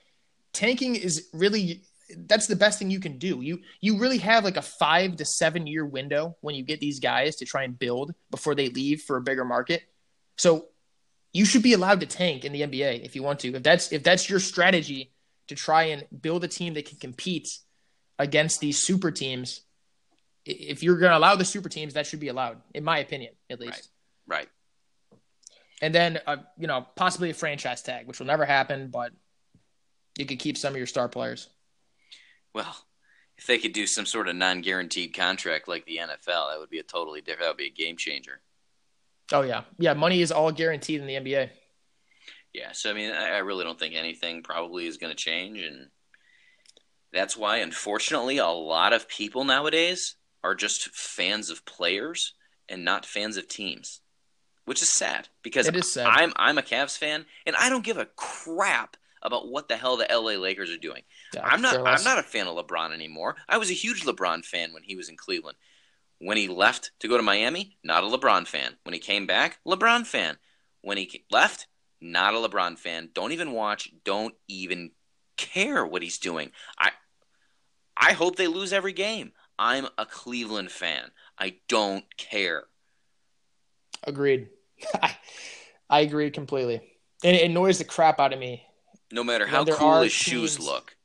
[0.52, 1.84] tanking is really
[2.28, 3.42] that's the best thing you can do.
[3.42, 7.00] You you really have like a 5 to 7 year window when you get these
[7.00, 9.84] guys to try and build before they leave for a bigger market.
[10.38, 10.68] So
[11.32, 13.56] you should be allowed to tank in the NBA if you want to.
[13.56, 15.12] If that's if that's your strategy
[15.48, 17.50] to try and build a team that can compete
[18.20, 19.62] against these super teams,
[20.46, 23.34] if you're going to allow the super teams, that should be allowed, in my opinion,
[23.50, 23.90] at least
[24.28, 24.38] Right.
[24.38, 25.20] Right.
[25.82, 29.12] and then uh, you know possibly a franchise tag, which will never happen, but
[30.18, 31.50] you could keep some of your star players.
[32.54, 32.76] Well,
[33.38, 36.80] if they could do some sort of non-guaranteed contract like the NFL, that would be
[36.80, 37.42] a totally different.
[37.42, 38.40] That would be a game changer.
[39.34, 39.94] Oh yeah, yeah.
[39.94, 41.50] Money is all guaranteed in the NBA.
[42.54, 42.72] Yeah.
[42.72, 45.88] So I mean, I, I really don't think anything probably is going to change, and
[47.12, 52.34] that's why, unfortunately, a lot of people nowadays are just fans of players
[52.70, 54.02] and not fans of teams,
[54.66, 56.08] which is sad because is sad.
[56.08, 59.98] I'm I'm a Cavs fan and I don't give a crap about what the hell
[59.98, 61.02] the LA Lakers are doing.
[61.34, 61.76] Yeah, I'm not.
[61.76, 63.36] I'm not a fan of LeBron anymore.
[63.48, 65.58] I was a huge LeBron fan when he was in Cleveland.
[66.24, 68.78] When he left to go to Miami, not a LeBron fan.
[68.84, 70.38] When he came back, LeBron fan.
[70.82, 71.68] When he left,
[72.00, 73.10] not a LeBron fan.
[73.14, 73.90] Don't even watch.
[74.06, 74.92] Don't even
[75.36, 76.52] care what he's doing.
[76.80, 76.92] I.
[77.96, 79.34] I hope they lose every game.
[79.60, 81.12] I'm a Cleveland fan.
[81.38, 82.64] I don't care.
[84.04, 84.50] Agreed.
[85.02, 85.16] I,
[85.90, 86.82] I agree completely.
[87.24, 88.66] And it annoys the crap out of me.
[89.12, 90.96] No matter how cool his shoes look.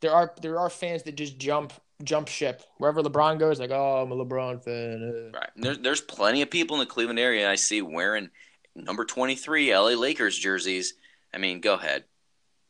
[0.00, 1.72] There are there are fans that just jump
[2.02, 3.58] jump ship wherever LeBron goes.
[3.60, 5.30] Like, oh, I'm a LeBron fan.
[5.34, 5.38] uh.
[5.38, 5.50] Right.
[5.56, 8.30] There's there's plenty of people in the Cleveland area I see wearing
[8.74, 10.94] number 23 LA Lakers jerseys.
[11.34, 12.04] I mean, go ahead.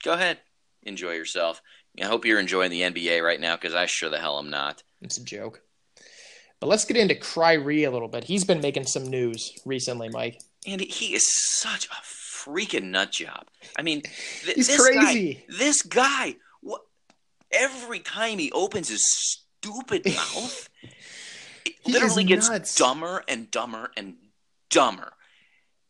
[0.04, 0.38] Go ahead.
[0.82, 1.62] Enjoy yourself.
[2.00, 4.82] I hope you're enjoying the NBA right now because I sure the hell am not.
[5.02, 5.60] It's a joke.
[6.58, 8.24] But let's get into Kyrie a little bit.
[8.24, 10.40] He's been making some news recently, Mike.
[10.66, 13.46] And he is such a freaking nut job.
[13.76, 15.34] I mean, th- He's this crazy.
[15.34, 16.36] Guy, this guy?
[17.52, 20.68] Every time he opens his stupid mouth,
[21.64, 22.74] it He literally gets nuts.
[22.74, 24.16] dumber and dumber and
[24.70, 25.12] dumber.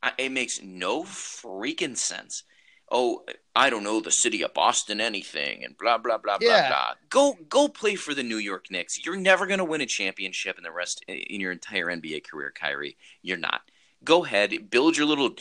[0.03, 2.43] I, it makes no freaking sense.
[2.91, 3.25] Oh,
[3.57, 6.95] I don't know the city of Boston anything, and blah blah blah blah blah.
[7.09, 9.03] Go go play for the New York Knicks.
[9.05, 12.97] You're never gonna win a championship in the rest in your entire NBA career, Kyrie.
[13.23, 13.63] You're not.
[14.05, 15.37] Go ahead, build your little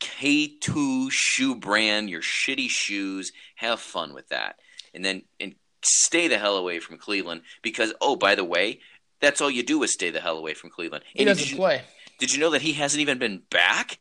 [0.00, 3.32] K2 shoe brand, your shitty shoes.
[3.56, 4.56] Have fun with that,
[4.94, 5.54] and then and
[5.84, 8.80] stay the hell away from Cleveland because oh by the way,
[9.20, 11.04] that's all you do is stay the hell away from Cleveland.
[11.12, 11.82] He And doesn't did you, play.
[12.18, 13.98] did you know that he hasn't even been back?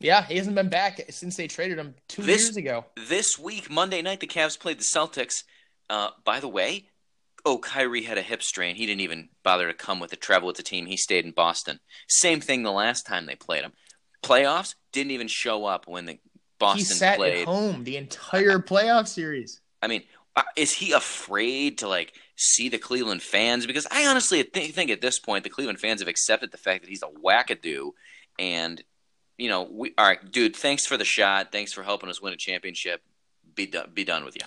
[0.00, 2.86] Yeah, he hasn't been back since they traded him two This- years ago.
[2.96, 5.44] This week, Monday night, the Cavs played the Celtics.
[5.88, 6.88] Uh, by the way,
[7.44, 8.74] oh, Kyrie had a hip strain.
[8.74, 10.86] He didn't even bother to come with the travel with the team.
[10.86, 11.78] He stayed in Boston.
[12.08, 13.72] Same thing the last time they played him.
[14.24, 16.18] Playoffs didn't even show up when the He
[16.58, 17.42] Boston sat played.
[17.42, 19.60] at home the entire playoff series.
[19.82, 20.02] I mean,
[20.36, 23.66] uh, is he afraid to like see the Cleveland fans?
[23.66, 26.82] Because I honestly th- think at this point the Cleveland fans have accepted the fact
[26.82, 27.90] that he's a wackadoo,
[28.38, 28.82] and
[29.38, 30.54] you know, we all right, dude.
[30.56, 31.52] Thanks for the shot.
[31.52, 33.02] Thanks for helping us win a championship.
[33.54, 33.90] Be done.
[33.92, 34.42] Be done with you.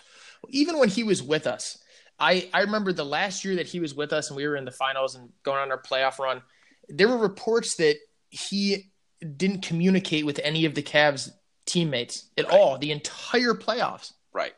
[0.49, 1.77] even when he was with us,
[2.19, 4.65] I, I remember the last year that he was with us and we were in
[4.65, 6.41] the finals and going on our playoff run,
[6.87, 7.97] there were reports that
[8.29, 8.91] he
[9.37, 11.29] didn't communicate with any of the Cavs
[11.65, 12.53] teammates at Right.
[12.59, 14.13] all the entire playoffs.
[14.33, 14.53] Right.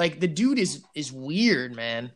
[0.00, 2.12] Like the dude is is weird, man.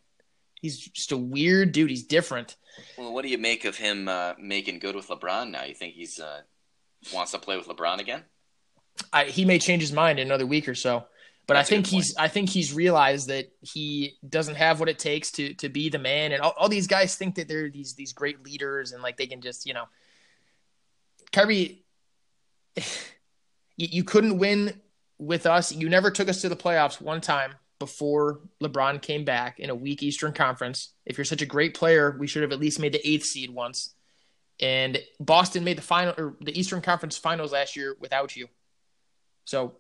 [0.62, 1.91] He's just a weird dude.
[1.91, 2.57] He's different.
[2.97, 5.64] Well, what do you make of him uh, making good with LeBron now?
[5.64, 6.41] You think he's uh,
[7.12, 8.22] wants to play with LeBron again?
[9.12, 11.05] I, he may change his mind in another week or so.
[11.47, 14.99] But That's I think he's I think he's realized that he doesn't have what it
[14.99, 16.32] takes to to be the man.
[16.32, 19.26] And all, all these guys think that they're these these great leaders and like they
[19.26, 19.85] can just you know.
[21.32, 21.85] Kyrie,
[22.76, 22.85] you,
[23.76, 24.80] you couldn't win
[25.18, 25.70] with us.
[25.70, 29.74] You never took us to the playoffs one time before LeBron came back in a
[29.74, 30.94] weak Eastern Conference.
[31.04, 33.50] If you're such a great player, we should have at least made the eighth seed
[33.50, 33.94] once.
[34.60, 38.48] And Boston made the final or the Eastern Conference Finals last year without you.
[39.44, 39.76] So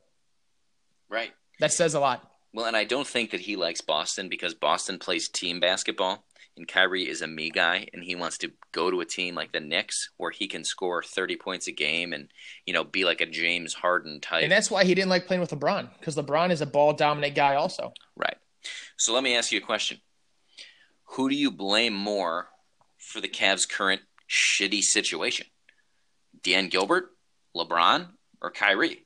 [1.08, 1.32] Right.
[1.60, 2.30] that says a lot.
[2.52, 6.24] Well, and I don't think that he likes Boston because Boston plays team basketball,
[6.56, 9.52] and Kyrie is a me guy, and he wants to go to a team like
[9.52, 12.28] the Knicks where he can score thirty points a game and
[12.66, 14.42] you know be like a James Harden type.
[14.42, 17.34] And that's why he didn't like playing with LeBron because LeBron is a ball dominant
[17.34, 17.92] guy also.
[18.16, 18.36] Right.
[18.96, 19.98] So let me ask you a question:
[21.10, 22.48] Who do you blame more
[22.98, 25.46] for the Cavs' current shitty situation?
[26.42, 27.10] Dan Gilbert,
[27.56, 28.08] LeBron,
[28.40, 29.03] or Kyrie?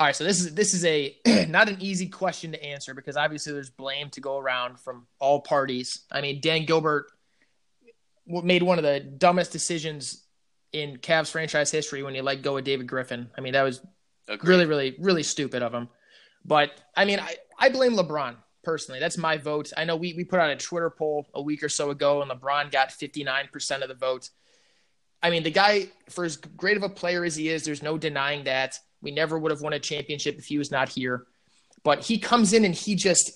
[0.00, 1.14] All right, so this is this is a
[1.50, 5.42] not an easy question to answer because obviously there's blame to go around from all
[5.42, 6.06] parties.
[6.10, 7.12] I mean, Dan Gilbert
[8.26, 10.24] made one of the dumbest decisions
[10.72, 13.28] in Cavs franchise history when he let go of David Griffin.
[13.36, 13.82] I mean, that was
[14.26, 14.48] Agreed.
[14.48, 15.90] really, really, really stupid of him.
[16.46, 19.00] But I mean, I, I blame LeBron personally.
[19.00, 19.70] That's my vote.
[19.76, 22.30] I know we, we put out a Twitter poll a week or so ago, and
[22.30, 24.30] LeBron got 59% of the vote.
[25.22, 27.98] I mean, the guy, for as great of a player as he is, there's no
[27.98, 28.78] denying that.
[29.02, 31.26] We never would have won a championship if he was not here.
[31.82, 33.32] But he comes in and he just,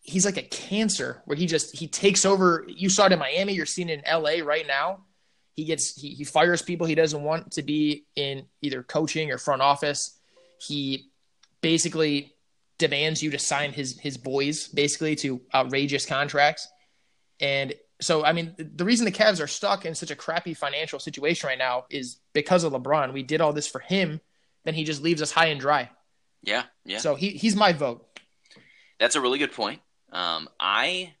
[0.00, 2.64] he's like a cancer where he just, he takes over.
[2.68, 5.04] You saw it in Miami, you're seeing it in LA right now.
[5.54, 9.38] He gets, he, he fires people he doesn't want to be in either coaching or
[9.38, 10.18] front office.
[10.60, 11.10] He
[11.60, 12.34] basically
[12.78, 16.68] demands you to sign his his boys basically to outrageous contracts.
[17.40, 20.98] And so I mean the reason the Cavs are stuck in such a crappy financial
[20.98, 23.12] situation right now is because of LeBron.
[23.12, 24.20] We did all this for him,
[24.68, 25.88] then he just leaves us high and dry.
[26.42, 26.98] Yeah, yeah.
[26.98, 28.06] So he he's my vote.
[29.00, 29.80] That's a really good point.
[30.12, 31.14] Um, I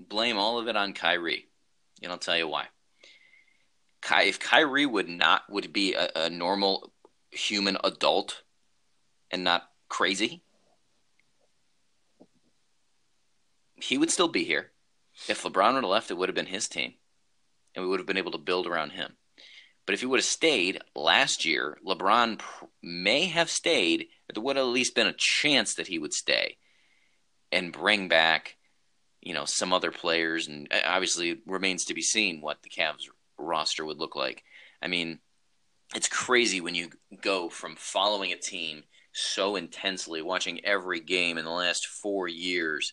[0.00, 1.46] blame all of it on Kyrie,
[2.02, 2.66] and I'll tell you why.
[4.02, 6.92] Ky- if Kyrie would not would be a, a normal
[7.30, 8.42] human adult
[9.30, 10.42] and not crazy,
[13.76, 14.72] he would still be here.
[15.28, 16.94] If LeBron would have left, it would have been his team,
[17.76, 19.12] and we would have been able to build around him.
[19.90, 24.06] But if he would have stayed last year, LeBron pr- may have stayed.
[24.32, 26.58] There would have at least been a chance that he would stay
[27.50, 28.56] and bring back,
[29.20, 30.46] you know, some other players.
[30.46, 34.44] And uh, obviously, it remains to be seen what the Cavs roster would look like.
[34.80, 35.18] I mean,
[35.92, 41.44] it's crazy when you go from following a team so intensely, watching every game in
[41.44, 42.92] the last four years,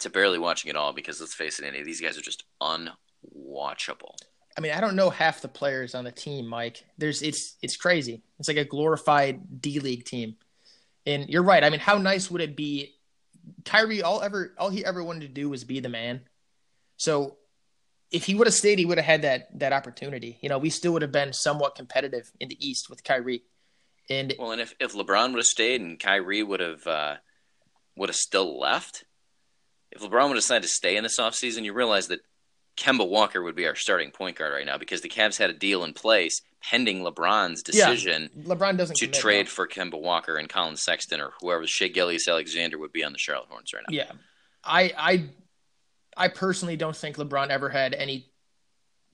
[0.00, 0.92] to barely watching it all.
[0.92, 4.12] Because let's face it, Andy, these guys are just unwatchable.
[4.58, 6.84] I mean, I don't know half the players on the team, Mike.
[6.98, 8.22] There's it's it's crazy.
[8.40, 10.34] It's like a glorified D League team.
[11.06, 11.62] And you're right.
[11.62, 12.96] I mean, how nice would it be?
[13.64, 16.22] Kyrie, all ever all he ever wanted to do was be the man.
[16.96, 17.36] So
[18.10, 20.38] if he would have stayed, he would have had that that opportunity.
[20.40, 23.44] You know, we still would have been somewhat competitive in the East with Kyrie.
[24.10, 27.16] And Well, and if, if LeBron would have stayed and Kyrie would have uh,
[27.94, 29.04] would have still left,
[29.92, 32.20] if LeBron would have decided to stay in this offseason, you realize that
[32.78, 35.54] Kemba Walker would be our starting point guard right now because the Cavs had a
[35.54, 39.50] deal in place pending LeBron's decision yeah, LeBron doesn't to commit, trade though.
[39.50, 43.48] for Kemba Walker and Collin Sexton or whoever Shai Gilgeous-Alexander would be on the Charlotte
[43.48, 43.96] Hornets right now.
[43.96, 44.12] Yeah,
[44.64, 45.24] I I
[46.16, 48.30] I personally don't think LeBron ever had any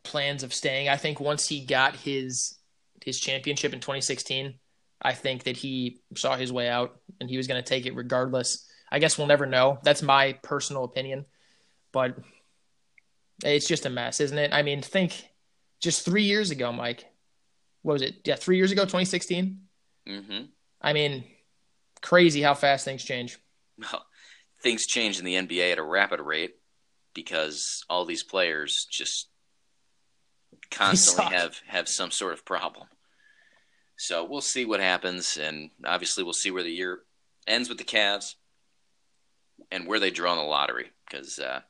[0.02, 0.90] plans of staying.
[0.90, 2.58] I think once he got his
[3.02, 4.54] his championship in 2016,
[5.00, 7.94] I think that he saw his way out and he was going to take it
[7.94, 8.66] regardless.
[8.92, 9.78] I guess we'll never know.
[9.82, 11.24] That's my personal opinion,
[11.92, 12.16] but
[13.42, 14.52] it's just a mess, isn't it?
[14.52, 15.28] I mean, think
[15.80, 17.06] just three years ago, Mike.
[17.82, 18.16] What was it?
[18.24, 19.60] Yeah, three years ago, 2016.
[20.08, 20.44] Mm-hmm.
[20.80, 21.24] I mean,
[22.00, 23.38] crazy how fast things change.
[23.78, 24.04] Well,
[24.62, 26.54] things change in the NBA at a rapid rate
[27.12, 29.28] because all these players just
[30.70, 32.86] constantly have have some sort of problem.
[33.96, 37.00] So we'll see what happens, and obviously we'll see where the year
[37.46, 38.34] ends with the Cavs
[39.70, 41.60] and where they draw in the lottery because uh,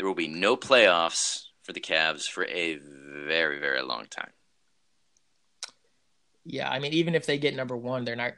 [0.00, 2.78] there will be no playoffs for the Cavs for a
[3.26, 4.30] very very long time.
[6.42, 8.32] Yeah, I mean, even if they get number one, they're not.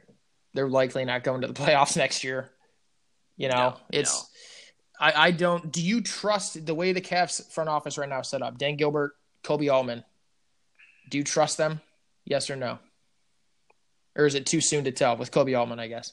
[0.53, 2.49] They're likely not going to the playoffs next year.
[3.37, 4.11] You know, No, it's.
[4.99, 5.05] no.
[5.05, 5.71] I, I don't.
[5.71, 8.57] Do you trust the way the Cavs front office right now is set up?
[8.57, 9.13] Dan Gilbert,
[9.45, 10.03] Koby Altman.
[11.09, 11.79] Do you trust them?
[12.25, 12.79] Yes or no?
[14.17, 15.79] Or is it too soon to tell with Koby Altman?
[15.79, 16.11] I guess.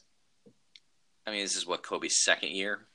[1.27, 2.87] I mean, this is what Koby's second year.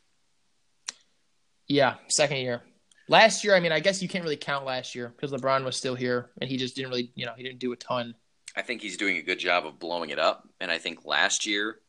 [1.68, 2.61] Yeah, second year.
[3.07, 5.76] Last year, I mean, I guess you can't really count last year because LeBron was
[5.76, 8.16] still here and he just didn't really, you know, he didn't do a ton.
[8.55, 10.47] I think he's doing a good job of blowing it up.
[10.59, 11.80] And I think last year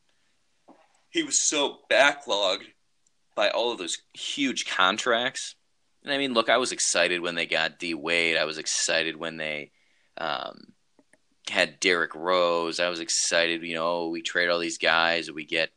[1.10, 2.66] he was so backlogged
[3.34, 5.54] by all of those huge contracts.
[6.02, 8.36] And I mean, look, I was excited when they got D Wade.
[8.36, 9.72] I was excited when they
[10.18, 10.72] um,
[11.48, 12.80] had Derrick Rose.
[12.80, 15.30] I was excited, you know, we trade all these guys.
[15.30, 15.70] We get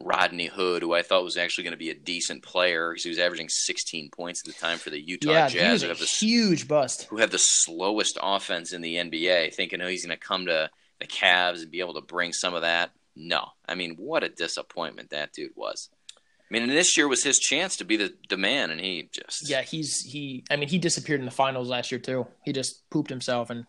[0.00, 3.10] Rodney Hood, who I thought was actually going to be a decent player because he
[3.10, 5.82] was averaging 16 points at the time for the Utah yeah, Jazz.
[5.82, 7.04] who a have huge bust.
[7.04, 10.68] who have the slowest offense in the NBA, thinking, oh, he's going to come to
[11.00, 12.90] the Cavs and be able to bring some of that.
[13.14, 13.46] No.
[13.68, 15.90] I mean, what a disappointment that dude was.
[16.10, 19.08] I mean, and this year was his chance to be the, the man, and he
[19.12, 19.48] just.
[19.48, 20.44] Yeah, he's he.
[20.50, 22.26] I mean, he disappeared in the finals last year too.
[22.44, 23.64] He just pooped himself, and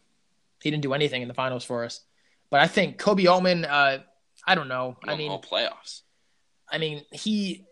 [0.61, 2.01] he didn't do anything in the finals for us.
[2.49, 3.63] But I think Koby Altman.
[3.63, 3.99] Uh,
[4.45, 4.97] I don't know.
[5.07, 6.01] I mean, all playoffs.
[6.71, 7.65] I mean, he.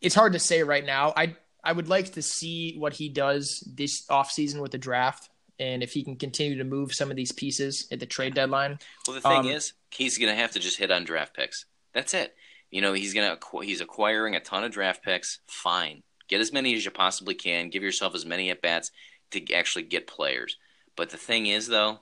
[0.00, 1.12] It's hard to say right now.
[1.16, 5.82] I I would like to see what he does this offseason with the draft, and
[5.82, 8.78] if he can continue to move some of these pieces at the trade deadline.
[9.06, 11.66] Well, the thing um, is, he's going to have to just hit on draft picks.
[11.92, 12.34] That's it.
[12.70, 15.40] You know, he's going to he's acquiring a ton of draft picks.
[15.46, 17.68] Fine, get as many as you possibly can.
[17.68, 18.90] Give yourself as many at bats
[19.32, 20.56] to actually get players.
[20.96, 22.00] But the thing is, though,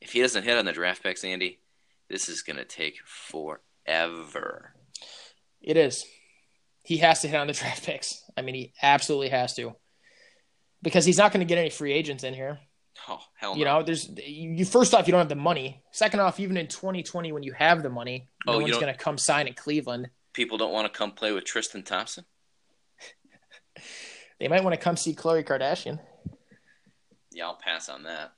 [0.00, 1.58] if he doesn't hit on the draft picks, Andy,
[2.08, 3.60] this is going to take forever.
[5.60, 6.04] It is.
[6.82, 8.22] He has to hit on the draft picks.
[8.36, 9.74] I mean, he absolutely has to,
[10.82, 12.58] because he's not going to get any free agents in here.
[13.08, 13.58] Oh hell no!
[13.58, 14.64] You know, there's you.
[14.64, 15.82] First off, you don't have the money.
[15.92, 18.92] Second off, even in 2020, when you have the money, oh, no Oh, one's going
[18.92, 20.08] to come sign in Cleveland.
[20.32, 22.24] people don't want to come play with Tristan Thompson.
[24.38, 25.98] They might want to come see Khloe Kardashian.
[27.32, 28.32] Yeah, I'll pass on that.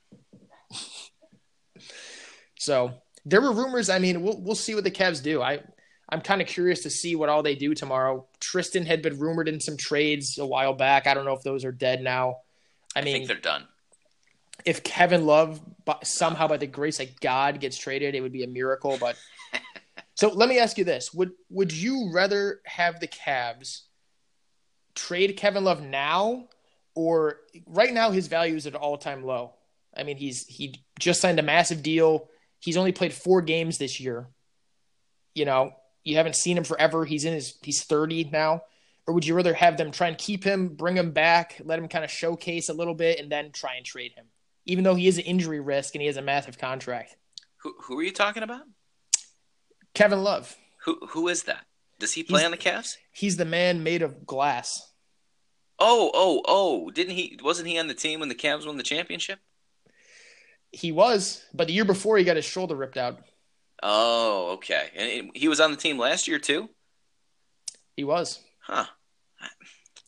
[2.57, 2.93] So
[3.25, 3.89] there were rumors.
[3.89, 5.41] I mean, we'll we'll see what the Cavs do.
[5.41, 5.59] I
[6.09, 8.27] I'm kind of curious to see what all they do tomorrow.
[8.39, 11.07] Tristan had been rumored in some trades a while back.
[11.07, 12.37] I don't know if those are dead now.
[12.95, 13.67] I I mean, think they're done.
[14.65, 18.43] if Kevin Love by, somehow by the grace of God gets traded, it would be
[18.43, 18.97] a miracle.
[18.99, 19.17] But
[20.15, 23.81] so let me ask you this: would would you rather have the Cavs
[24.95, 26.47] trade Kevin Love now,
[26.95, 29.53] or right now his value is at an all time low?
[29.95, 32.28] I mean, he's he just signed a massive deal.
[32.59, 34.27] He's only played four games this year.
[35.35, 37.05] You know, you haven't seen him forever.
[37.05, 38.63] He's in his he's thirty now.
[39.07, 41.87] Or would you rather have them try and keep him, bring him back, let him
[41.87, 44.25] kind of showcase a little bit, and then try and trade him?
[44.65, 47.15] even though he is an injury risk and he has a massive contract.
[47.63, 48.61] Who who are you talking about?
[49.95, 50.55] Kevin Love,
[50.85, 51.65] Who who is that?
[51.97, 52.97] Does he play He's- on the Cavs?
[53.11, 54.91] he's the man made of glass.
[55.79, 56.89] Oh oh oh!
[56.91, 57.39] Didn't he?
[57.41, 59.39] Wasn't he on the team when the Cavs won the championship?
[60.71, 63.19] He was, but the year before he got his shoulder ripped out.
[63.81, 64.89] Oh, okay.
[64.95, 66.69] And he was on the team last year too.
[67.95, 68.39] He was.
[68.61, 68.85] Huh?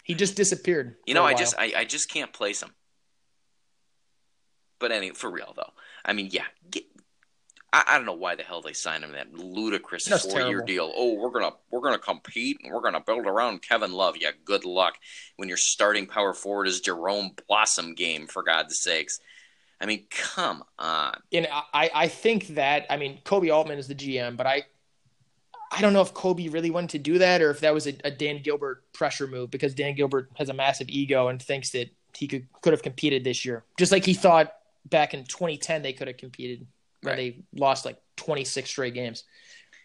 [0.03, 0.95] He just disappeared.
[1.05, 2.72] You know, I just I, I just can't place him.
[4.80, 5.72] But any for real though,
[6.03, 6.84] I mean, yeah, get,
[7.72, 10.62] I, I don't know why the hell they signed him that ludicrous That's four year
[10.62, 10.91] deal.
[10.95, 14.18] Oh, we're gonna we're gonna compete and we're gonna build around Kevin Love.
[14.20, 14.95] Yeah, good luck
[15.38, 19.20] when your starting power forward is Jerome Blossom game for God's sakes.
[19.82, 21.17] I mean, come on.
[21.34, 24.63] and I, I think that I mean Koby Altman is the GM, but I
[25.71, 27.93] I don't know if Koby really wanted to do that or if that was a,
[28.03, 31.89] a Dan Gilbert pressure move because Dan Gilbert has a massive ego and thinks that
[32.15, 34.53] he could could have competed this year, just like he thought
[34.86, 36.67] back in 2010 they could have competed
[37.01, 37.36] when Right.
[37.53, 39.23] they lost like 26 straight games.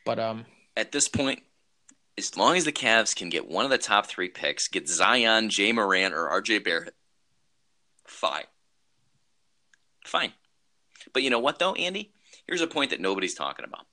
[0.04, 0.44] But um,
[0.76, 1.40] At this point,
[2.18, 5.48] as long as the Cavs can get one of the top three picks, get Zion,
[5.50, 6.94] Ja Morant, or RJ Barrett,
[8.06, 8.44] fine.
[10.06, 10.32] Fine.
[11.12, 12.12] But you know what, though, Andy?
[12.46, 13.86] Here's a point that nobody's talking about.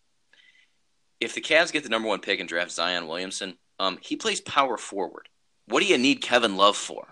[1.20, 4.42] If the Cavs get the number one pick and draft Zion Williamson, um, he plays
[4.42, 5.30] power forward.
[5.68, 7.08] What do you need Kevin Love for?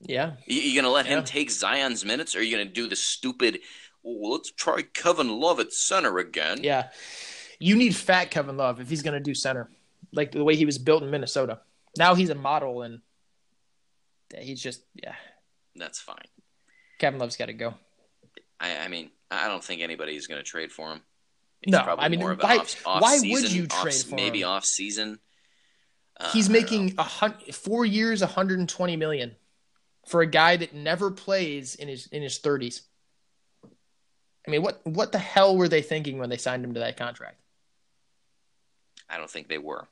[0.00, 2.96] yeah, You, you gonna let him take Zion's minutes, or are you gonna do the
[2.96, 3.60] stupid?
[4.04, 6.58] Oh, let's try Kevin Love at center again.
[6.62, 6.88] yeah,
[7.60, 9.70] you need fat Kevin Love if he's going to do center,
[10.12, 11.60] like the way he was built in Minnesota.
[11.96, 13.00] Now he's a model and
[14.36, 15.14] he's just yeah.
[15.76, 16.24] That's fine.
[16.98, 17.74] Kevin Love's got to go.
[18.62, 21.02] I, I mean, I don't think anybody's gonna trade for him.
[21.60, 24.42] He's No, I mean, why- off, off why would season, you off- trade for maybe
[24.42, 24.48] him?
[24.48, 25.18] off season?
[26.18, 26.60] Uh, He's I don't know.
[26.80, 29.36] making a hun- four years, 120 million
[30.06, 32.82] for a guy that never plays in his in his 30s.
[34.46, 36.96] I mean, what what the hell were they thinking when they signed him to that
[36.96, 37.40] contract?
[39.10, 39.88] I don't think they were.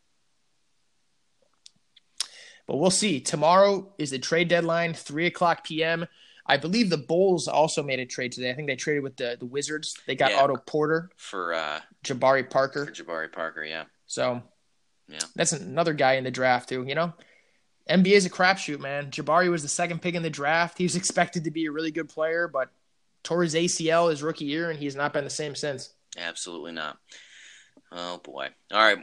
[2.66, 3.20] But we'll see.
[3.20, 6.06] Tomorrow is the trade deadline, three o'clock p.m.
[6.50, 8.50] I believe the Bulls also made a trade today.
[8.50, 9.94] I think they traded with the the Wizards.
[10.06, 10.42] They got Yeah.
[10.42, 12.86] Otto Porter, for uh, Jabari for Parker.
[12.86, 13.64] Jabari Parker.
[13.64, 14.42] Yeah, So
[15.08, 15.20] Yeah.
[15.36, 16.84] that's another guy in the draft too.
[16.86, 17.12] You know,
[17.88, 19.10] NBA is a crapshoot, man.
[19.10, 20.78] Jabari was the second pick in the draft.
[20.78, 22.70] He was expected to be a really good player, but
[23.22, 25.90] tore his ACL his rookie year, and he's not been the same since.
[26.18, 26.98] absolutely not.
[27.92, 28.48] Oh boy.
[28.72, 28.98] All right,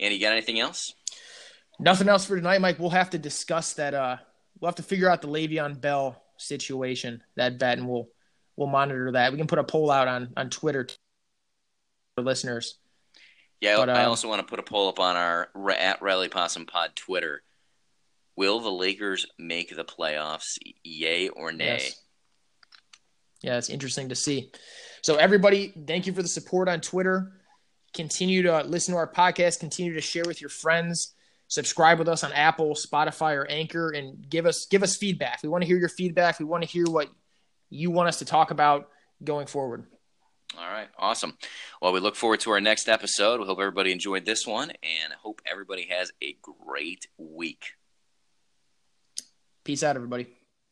[0.00, 0.94] Andy, you got anything else?
[1.80, 2.78] Nothing else for tonight, Mike.
[2.78, 3.94] We'll have to discuss that.
[3.94, 4.16] Uh,
[4.60, 8.08] we'll have to figure out the Le'Veon Bell situation, that bet, and we'll
[8.56, 9.32] we'll monitor that.
[9.32, 10.88] We can put a poll out on on Twitter
[12.14, 12.78] for listeners.
[13.60, 16.28] Yeah, But, I um, also want to put a poll up on our at Rally
[16.28, 17.42] Possum Pod Twitter.
[18.36, 20.58] Will the Lakers make the playoffs?
[20.82, 21.78] Yay or nay?
[21.80, 22.02] Yes.
[23.42, 24.50] Yeah, it's interesting to see.
[25.02, 27.32] So, everybody, thank you for the support on Twitter.
[27.94, 29.60] Continue to listen to our podcast.
[29.60, 31.14] Continue to share with your friends.
[31.52, 35.42] Subscribe with us on Apple, Spotify, or Anchor, and give us give us feedback.
[35.42, 36.38] We want to hear your feedback.
[36.38, 37.10] We want to hear what
[37.68, 38.88] you want us to talk about
[39.22, 39.84] going forward.
[40.58, 41.36] All right, awesome.
[41.82, 43.38] Well, we look forward to our next episode.
[43.38, 47.74] We hope everybody enjoyed this one and hope everybody has a great week.
[49.62, 50.28] Peace out, everybody.